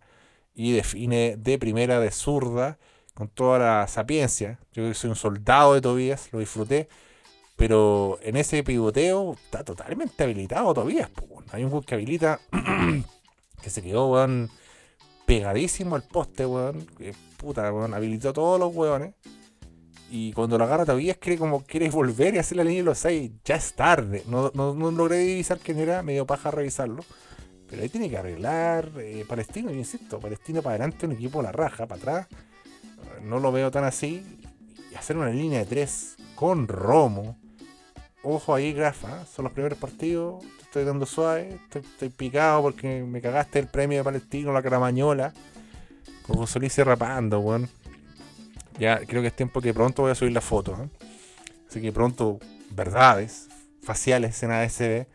[0.58, 2.80] y define de primera, de zurda,
[3.14, 4.60] con toda la sapiencia.
[4.74, 6.90] Yo soy un soldado de Tobías, lo disfruté.
[7.56, 11.10] Pero en ese pivoteo está totalmente habilitado Tobías.
[11.52, 12.40] Hay un juego que habilita
[13.62, 14.50] que se quedó, weón,
[15.28, 16.88] pegadísimo al poste, weón.
[16.98, 19.14] Que puta, weón, habilitó todos los weones.
[20.10, 22.98] Y cuando lo agarra Tobías, cree como quiere volver y hacer la línea de los
[23.00, 23.32] 6.
[23.44, 24.24] Ya es tarde.
[24.28, 27.04] No, no, no logré divisar quién era, medio paja revisarlo.
[27.70, 31.44] Pero ahí tiene que arreglar eh, Palestino, yo insisto, Palestino para adelante, un equipo a
[31.44, 32.28] la raja, para atrás.
[32.32, 34.24] Eh, No lo veo tan así.
[34.90, 37.38] Y hacer una línea de 3 con Romo.
[38.24, 40.42] Ojo ahí, Grafa, son los primeros partidos.
[40.68, 45.34] Estoy dando suave, estoy, picado porque me cagaste el premio de Palestino, la caramañola.
[46.24, 47.70] Con José Luis rapando, weón.
[48.78, 50.74] Ya creo que es tiempo que pronto voy a subir la foto.
[50.74, 50.90] ¿eh?
[51.70, 52.40] Así que pronto,
[52.72, 53.48] verdades,
[53.82, 55.08] faciales en ASB.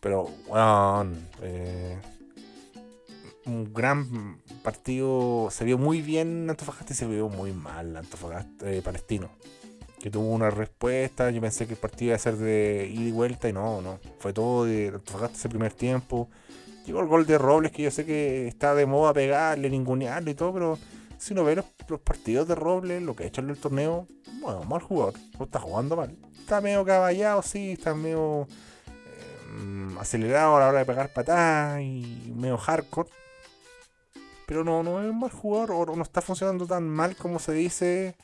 [0.00, 1.96] Pero, weón, eh,
[3.46, 5.48] un gran partido.
[5.52, 9.30] Se vio muy bien Antofagasta y se vio muy mal Antofagasta eh, Palestino.
[10.00, 11.30] Que tuvo una respuesta.
[11.30, 13.98] Yo pensé que el partido iba a ser de ida y vuelta y no, no.
[14.18, 16.28] Fue todo de Antofagasta ese primer tiempo.
[16.86, 20.34] Llegó el gol de Robles, que yo sé que está de moda pegarle, ningunearle y
[20.34, 20.78] todo, pero
[21.18, 24.06] si uno ve los, partidos de Robles, lo que ha hecho en el torneo,
[24.40, 26.16] bueno, mal jugador, no está jugando mal.
[26.38, 28.46] Está medio caballado, sí, está medio
[29.52, 33.10] mm, acelerado a la hora de pegar patadas y medio hardcore.
[34.46, 37.52] Pero no, no es un mal jugador, o no está funcionando tan mal como se
[37.52, 38.16] dice.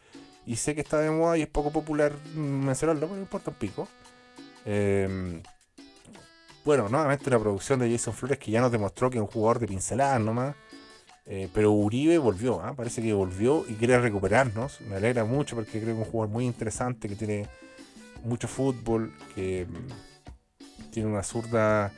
[0.47, 3.57] Y sé que está de moda y es poco popular mencionarlo, pero no importa un
[3.57, 3.89] pico.
[4.67, 5.41] Eh,
[6.65, 9.59] bueno, nuevamente una producción de Jason Flores que ya nos demostró que es un jugador
[9.59, 10.57] de pinceladas nomás.
[11.27, 12.75] Eh, pero Uribe volvió, ¿ah?
[12.75, 14.81] parece que volvió y quiere recuperarnos.
[14.83, 17.47] Me alegra mucho porque creo que es un jugador muy interesante que tiene
[18.25, 21.93] mucho fútbol, que mm, tiene una zurda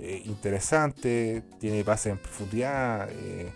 [0.00, 3.52] eh, interesante, tiene pase en profundidad, eh,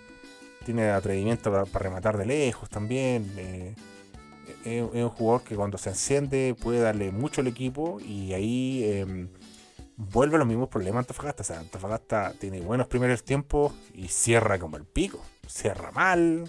[0.65, 3.77] tiene atrevimiento para rematar de lejos también.
[4.65, 9.29] Es, un jugador que cuando se enciende puede darle mucho al equipo y ahí em,
[9.97, 11.43] vuelve a los mismos problemas Antofagasta.
[11.43, 15.21] O sea, Antofagasta tiene buenos primeros tiempos y cierra como el pico.
[15.47, 16.45] Cierra mal.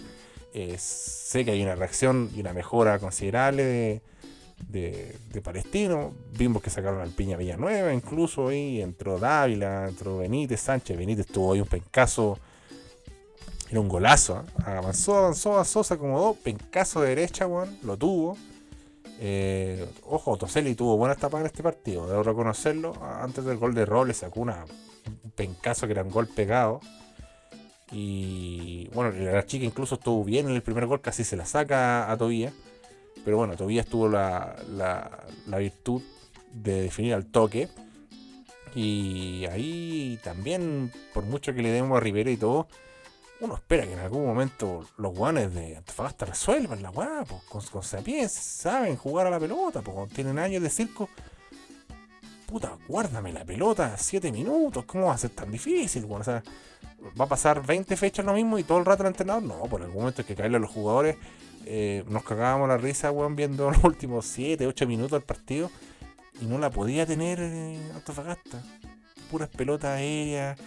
[0.52, 4.02] eh, sé que hay una reacción y una mejora considerable de,
[4.68, 6.14] de, Palestino.
[6.36, 10.96] Vimos que sacaron al Piña Villanueva, incluso ahí entró Dávila, entró Benítez, Sánchez.
[10.96, 12.38] Benítez tuvo ahí un pencazo.
[13.78, 14.44] Un golazo.
[14.46, 14.62] ¿eh?
[14.64, 16.34] Avanzó, avanzó, avanzó, se acomodó.
[16.34, 17.78] Pencazo de derecha, weón.
[17.82, 18.36] Lo tuvo.
[19.20, 22.94] Eh, ojo, Toselli tuvo buena tapas en este partido, debo reconocerlo.
[23.02, 24.64] Antes del gol de Robles sacó una,
[25.22, 26.80] un pencazo que era un gol pegado.
[27.92, 32.10] Y bueno, la chica incluso estuvo bien en el primer gol, casi se la saca
[32.10, 32.52] a Tobías.
[33.24, 36.02] Pero bueno, Tobías tuvo la, la, la virtud
[36.52, 37.68] de definir al toque.
[38.74, 42.66] Y ahí también, por mucho que le demos a Rivera y todo,
[43.40, 47.62] uno espera que en algún momento los guanes de Antofagasta resuelvan la weá, pues, con,
[47.62, 51.08] con sapiencia, saben jugar a la pelota, pues, tienen años de circo.
[52.46, 56.04] Puta, guárdame la pelota 7 minutos, ¿cómo va a ser tan difícil?
[56.04, 56.20] weón?
[56.20, 56.42] O sea,
[57.20, 59.42] va a pasar 20 fechas lo mismo y todo el rato el entrenador.
[59.42, 61.16] No, por algún momento hay que caerle a los jugadores.
[61.66, 65.70] Eh, nos cagábamos la risa, weón, viendo los últimos 7, 8 minutos del partido
[66.40, 68.62] y no la podía tener eh, Antofagasta.
[69.30, 70.58] Puras pelotas aéreas,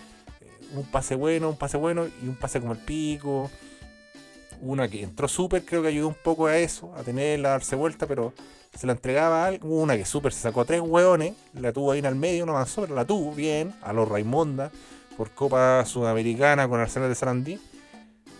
[0.74, 3.50] un pase bueno, un pase bueno y un pase como el pico.
[4.62, 7.76] Una que entró súper, creo que ayudó un poco a eso, a tenerla, a darse
[7.76, 8.34] vuelta, pero
[8.76, 9.52] se la entregaba a.
[9.62, 12.82] Una que súper se sacó tres hueones, la tuvo ahí en el medio, no avanzó,
[12.82, 14.72] pero la tuvo bien, a los Raimonda,
[15.16, 17.60] por Copa Sudamericana con Arsenal de Sarandí.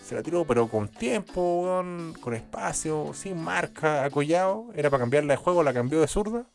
[0.04, 4.66] Se la tiró, pero con tiempo, weón, con espacio, sin marca, acollado.
[4.74, 6.46] Era para cambiarla de juego, la cambió de zurda.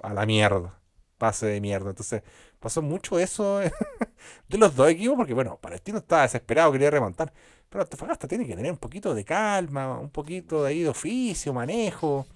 [0.00, 0.83] A la mierda.
[1.18, 1.90] Pase de mierda.
[1.90, 2.22] Entonces,
[2.60, 3.58] pasó mucho eso
[4.48, 7.32] de los dos equipos, porque bueno, Palestino estaba desesperado, quería remontar.
[7.68, 11.52] Pero Antofagasta tiene que tener un poquito de calma, un poquito de ahí de oficio,
[11.52, 12.26] manejo.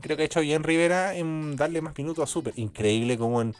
[0.00, 2.52] Creo que ha hecho bien Rivera en darle más minutos a Super.
[2.56, 3.54] Increíble como en.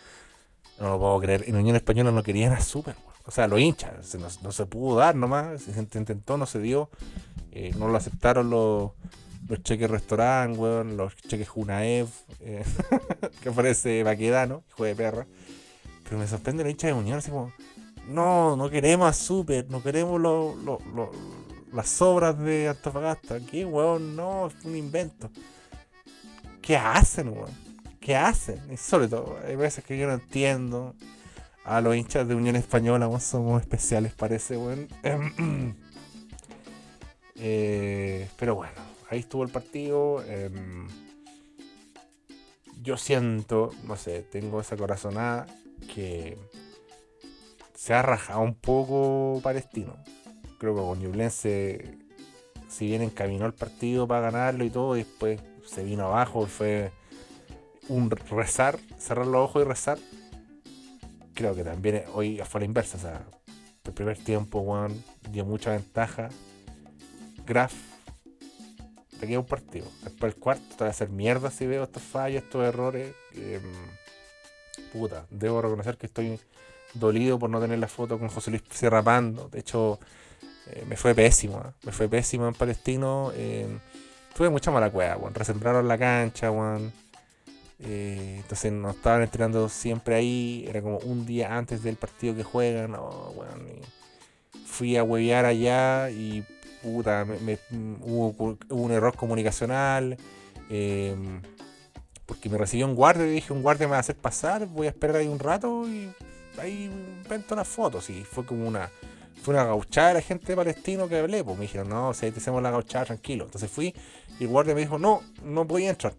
[0.79, 1.45] No lo puedo creer.
[1.49, 2.95] En Unión Española no querían a Super.
[3.25, 4.03] O sea, lo hincha.
[4.03, 5.63] se- No, se pudo dar nomás.
[5.63, 6.91] Se int- intentó, no se dio.
[7.53, 8.91] Eh, no lo aceptaron los,
[9.49, 12.09] los cheques restaurant, weón, los cheques Junaev,
[12.41, 12.65] eh,
[13.43, 15.27] que parece Baquedano, hijo de perra.
[16.05, 17.53] Pero me sorprende la hincha de Unión, así como,
[18.09, 21.11] no, no queremos a Super, no queremos lo- lo- lo-
[21.73, 23.41] las obras de Antofagasta.
[23.41, 24.15] ¿Qué, weón?
[24.17, 25.31] No, es un invento.
[26.63, 27.51] ¿Qué hacen, weón?
[28.01, 28.61] ¿Qué hacen?
[28.73, 30.95] Y sobre todo, hay veces que yo no entiendo.
[31.65, 34.87] A los hinchas de Unión Española, weón, somos especiales, parece, weón.
[37.39, 38.73] Eh, pero bueno,
[39.11, 40.23] ahí estuvo el partido.
[40.25, 40.89] em,
[42.83, 45.47] yo siento, no sé, tengo esa corazonada
[45.93, 46.39] que
[47.75, 49.97] se ha rajado un poco Palestino.
[50.59, 51.99] Creo que con Ñublense,
[52.69, 56.47] si bien encaminó el partido para ganarlo y todo, y después se vino abajo y
[56.47, 56.93] fue
[57.89, 59.99] un rezar, cerrar los ojos y rezar.
[61.35, 62.97] Creo que también hoy fue la inversa.
[62.97, 63.27] O sea,
[63.85, 66.31] el primer tiempo, weón, dio mucha ventaja.
[67.45, 67.75] Graf,
[69.21, 69.87] te queda un partido.
[70.03, 73.15] Después el cuarto te va a hacer mierda si veo estos fallos, estos errores.
[73.35, 73.63] Em,
[74.93, 76.39] puta, debo reconocer que estoy
[76.95, 79.49] dolido por no tener la foto con José Luis Sierra Pando.
[79.49, 79.99] De hecho,
[80.71, 81.59] eh, me fue pésimo.
[81.59, 81.73] ¿eh?
[81.85, 83.33] Me fue pésimo en Palestino.
[83.37, 83.79] em,
[84.35, 85.35] tuve mucha mala cueva, weón.
[85.35, 86.93] Resembraron la cancha, weón.
[87.79, 90.67] Eh, entonces nos estaban entrenando siempre ahí.
[90.69, 92.95] Era como un día antes del partido que juegan.
[92.99, 93.33] oh,
[94.55, 96.45] y fui a huevear allá y
[96.83, 97.59] puta, me-
[98.03, 100.17] hubo, un error comunicacional.
[100.71, 101.15] eh,
[102.27, 104.89] porque me recibió un guardia y dije, un guardia me va a hacer pasar, voy
[104.89, 106.11] a esperar ahí un rato y
[106.59, 106.85] ahí
[107.23, 108.11] invento unas fotos.
[108.11, 108.91] Y fue como una
[109.43, 111.45] fue una gauchada de la gente de Palestino que hablé.
[111.45, 113.45] Pues me dijeron, no, si ahí te hacemos la gauchada, tranquilo.
[113.45, 113.95] Entonces fui
[114.41, 116.15] y el guardia me dijo, no, no podía entrar.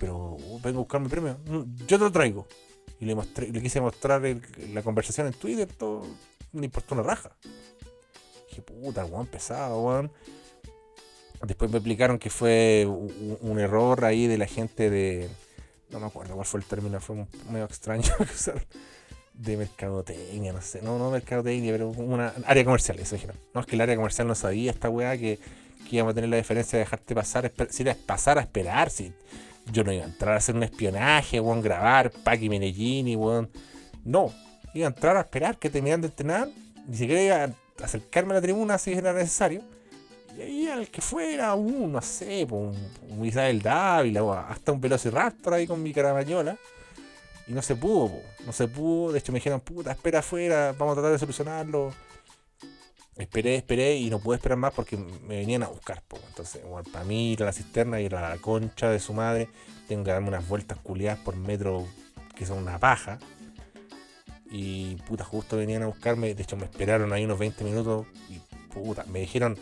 [0.00, 1.36] Pero uh, vengo a buscar mi premio.
[1.44, 2.46] "Mm, Yo te lo traigo.
[2.98, 4.22] Y le, mostré, le quise mostrar
[4.72, 6.02] la conversación en Twitter, todo,
[6.52, 7.32] no importó una raja.
[8.52, 10.12] Dije, puta, weón, pesado, weón.
[11.42, 15.30] Después me explicaron que fue un, error ahí de la gente de.
[15.88, 18.62] No me acuerdo cuál fue el término, fue un- medio extraño usaron.
[19.32, 20.82] De mercadotecnia, no sé.
[20.82, 23.36] No, no mercadotecnia, pero una área comercial, eso dijeron.
[23.54, 25.38] No, es que el área comercial no sabía esta weá que,
[25.88, 27.50] que íbamos a tener la diferencia de dejarte pasar.
[27.70, 29.14] Si era pasar a esperar, si
[29.72, 33.50] yo no iba a entrar a hacer un espionaje, weón, grabar, Paki Menellini, weón.
[34.04, 34.30] No,
[34.74, 36.48] iba a entrar a esperar que terminaran de entrenar.
[36.86, 39.62] Ni siquiera iba a acercarme a la tribuna si era necesario.
[40.36, 42.74] Y ahí al que fuera, un, no sé, un,
[43.08, 46.56] un Isabel Dávila, hasta un Velociraptor ahí con mi caramañola.
[47.46, 48.12] Y no se pudo,
[48.46, 49.12] no se pudo.
[49.12, 51.92] De hecho me dijeron, puta, espera afuera, vamos a tratar de solucionarlo.
[53.16, 56.18] Esperé, esperé y no pude esperar más porque me venían a buscar, po.
[56.28, 59.48] Entonces, bueno, para mí ir a la cisterna y la concha de su madre,
[59.86, 61.86] tengo que darme unas vueltas culiadas por metro
[62.34, 63.18] que son una paja.
[64.54, 66.34] Y puta, justo venían a buscarme.
[66.34, 68.06] De hecho, me esperaron ahí unos 20 minutos.
[68.28, 68.38] Y
[68.72, 69.56] puta, me dijeron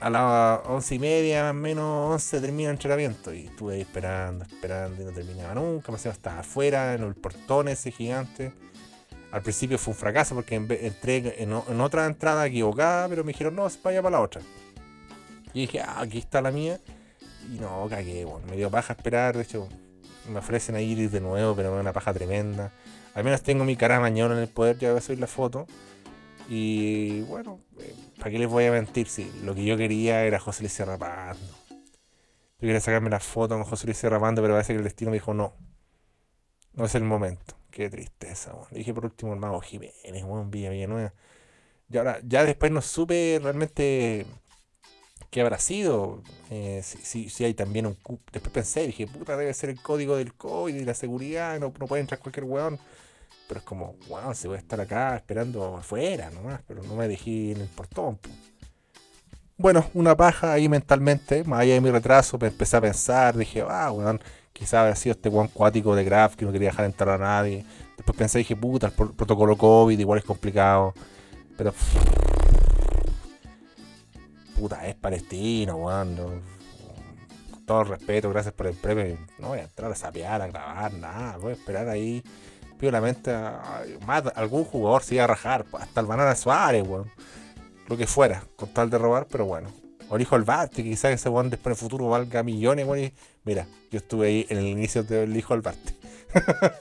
[0.00, 3.34] a las once y media, menos 11, termina el entrenamiento.
[3.34, 5.90] Y estuve ahí esperando, esperando y no terminaba nunca.
[5.90, 8.52] Pasé hasta afuera, en el portón ese gigante.
[9.32, 13.66] Al principio fue un fracaso porque entré en, otra entrada equivocada, pero me dijeron, no,
[13.82, 14.42] vaya para la otra.
[15.54, 16.78] Y dije, ah, aquí está la mía.
[17.50, 19.36] Y no, cagué, bueno, me dio paja esperar.
[19.36, 19.68] De hecho,
[20.30, 22.72] me ofrecen a ir de nuevo, pero me da una paja tremenda.
[23.14, 25.66] Al menos tengo mi cara mañana en el poder, ya voy a subir la foto.
[26.48, 29.08] Y bueno, eh, ¿para qué les voy a mentir?
[29.08, 31.46] Si lo que yo quería era José Luis Serrapando.
[31.68, 35.16] Yo quería sacarme la foto con José Luis Serrapando, pero parece que el destino me
[35.16, 35.54] dijo no.
[36.74, 37.56] No es el momento.
[37.70, 38.68] Qué tristeza, weón.
[38.70, 41.12] Dije por último el mago Jiménez, weón, Villa Villanueva.
[41.90, 44.26] Y ahora, ya después no supe realmente
[45.30, 46.22] qué habrá sido.
[46.50, 47.96] Eh, si, si, hay también un.
[48.32, 51.86] Después pensé, dije, puta, debe ser el código del COVID y la seguridad, no, no
[51.86, 52.78] puede entrar cualquier weón.
[53.52, 57.06] Pero es como, weón, se voy a estar acá esperando afuera nomás, pero no me
[57.06, 58.16] dejé en el portón.
[58.16, 58.30] po.
[59.58, 63.62] Bueno, una paja ahí mentalmente, más allá de mi retraso, me empecé a pensar, dije,
[63.68, 64.22] ah, weón,
[64.54, 67.66] quizás habrá sido este weón cuático de Graf que no quería dejar entrar a nadie.
[67.94, 70.94] Después pensé, dije, puta, el pro- protocolo COVID igual es complicado.
[71.58, 71.74] Pero
[74.56, 76.16] puta, es palestino, weón.
[77.50, 79.18] con todo el respeto, gracias por el premio.
[79.38, 81.36] No voy a entrar a sapear, a grabar, nada.
[81.36, 82.22] Voy a esperar ahí,
[82.90, 87.10] a- más algún jugador se iba a rajar, pues, hasta el Banana Suárez, weón.
[87.88, 89.70] Lo que fuera, con tal de robar, pero bueno.
[90.08, 93.04] O el hijo del Barte, quizás ese weón después en el futuro valga millones, weón.
[93.04, 93.12] y
[93.44, 95.94] mira, yo estuve ahí en el inicio del hijo del Barte.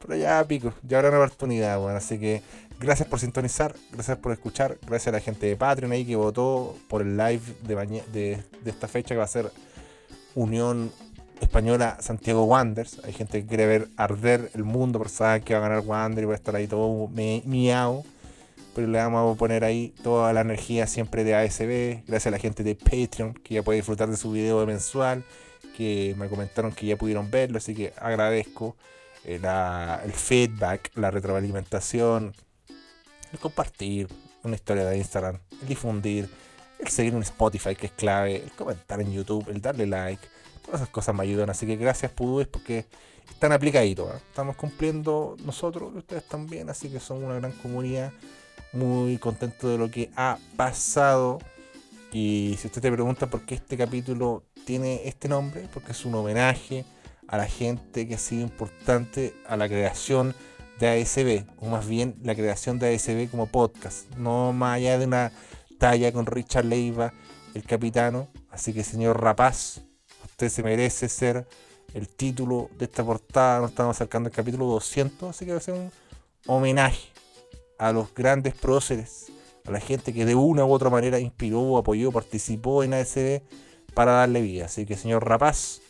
[0.00, 1.96] pero ya pico, ya habrá una oportunidad, weón.
[1.96, 2.42] Así que
[2.78, 6.76] Gracias por sintonizar, gracias por escuchar, gracias a la gente de Patreon ahí que votó
[6.88, 7.74] por el live de,
[8.12, 9.50] de, de esta fecha que va a ser
[10.34, 10.92] Unión
[11.40, 13.00] Española Santiago Wanderers.
[13.04, 16.24] Hay gente que quiere ver arder el mundo por saber que va a ganar Wander
[16.24, 18.04] y va a estar ahí todo mi- miau.
[18.74, 22.04] Pero le vamos a poner ahí toda la energía siempre de ASB.
[22.06, 25.24] Gracias a la gente de Patreon que ya puede disfrutar de su video mensual.
[25.76, 27.58] Que me comentaron que ya pudieron verlo.
[27.58, 28.76] Así que agradezco
[29.24, 29.40] eh,
[30.04, 32.34] el feedback, la retroalimentación,
[33.32, 34.08] el compartir
[34.42, 36.28] una historia de Instagram, el difundir,
[36.78, 40.22] el seguir en Spotify que es clave, el comentar en YouTube, el darle like,
[40.74, 41.50] esas cosas me ayudan.
[41.50, 42.86] Así que gracias Pudúes porque
[43.30, 44.10] están aplicaditos.
[44.10, 44.18] ¿eh?
[44.28, 48.12] Estamos cumpliendo nosotros y ustedes también, así que son una gran comunidad.
[48.72, 51.38] Muy contento de lo que ha pasado.
[52.12, 56.14] Y si usted te pregunta por qué este capítulo tiene este nombre, porque es un
[56.14, 56.84] homenaje
[57.28, 60.34] a la gente que ha sido importante a la creación
[60.78, 65.06] de ASB, o más bien la creación de ASB como podcast, no más allá de
[65.06, 65.32] una
[65.78, 67.12] talla con Richard Leiva,
[67.54, 68.28] el capitano.
[68.50, 69.82] Así que, señor Rapaz,
[70.36, 71.46] usted se merece ser
[71.94, 73.60] el título de esta portada.
[73.60, 75.90] Nos estamos acercando al capítulo 200, así que va a ser un
[76.46, 77.08] homenaje
[77.78, 79.32] a los grandes próceres,
[79.64, 83.40] a la gente que de una u otra manera inspiró, apoyó, participó en ASB
[83.94, 84.66] para darle vida.
[84.66, 85.80] Así que, señor Rapaz,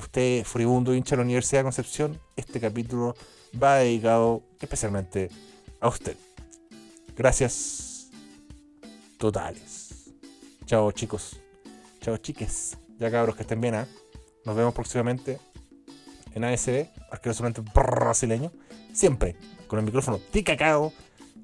[0.00, 3.14] usted, furibundo hincha de la Universidad de Concepción, este capítulo
[3.62, 5.28] va dedicado especialmente
[5.78, 6.16] a usted.
[7.14, 8.08] Gracias
[9.18, 10.10] totales.
[10.64, 11.38] Chao chicos.
[12.00, 12.78] Chao chiques.
[12.98, 13.86] Ya cabros que estén bien, ¿ah?
[14.44, 15.38] Nos vemos próximamente
[16.34, 18.50] en ASB, asquerosamente brasileño.
[18.92, 19.36] Siempre
[19.66, 20.92] con el micrófono de cacao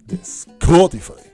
[0.07, 1.34] de Spotify.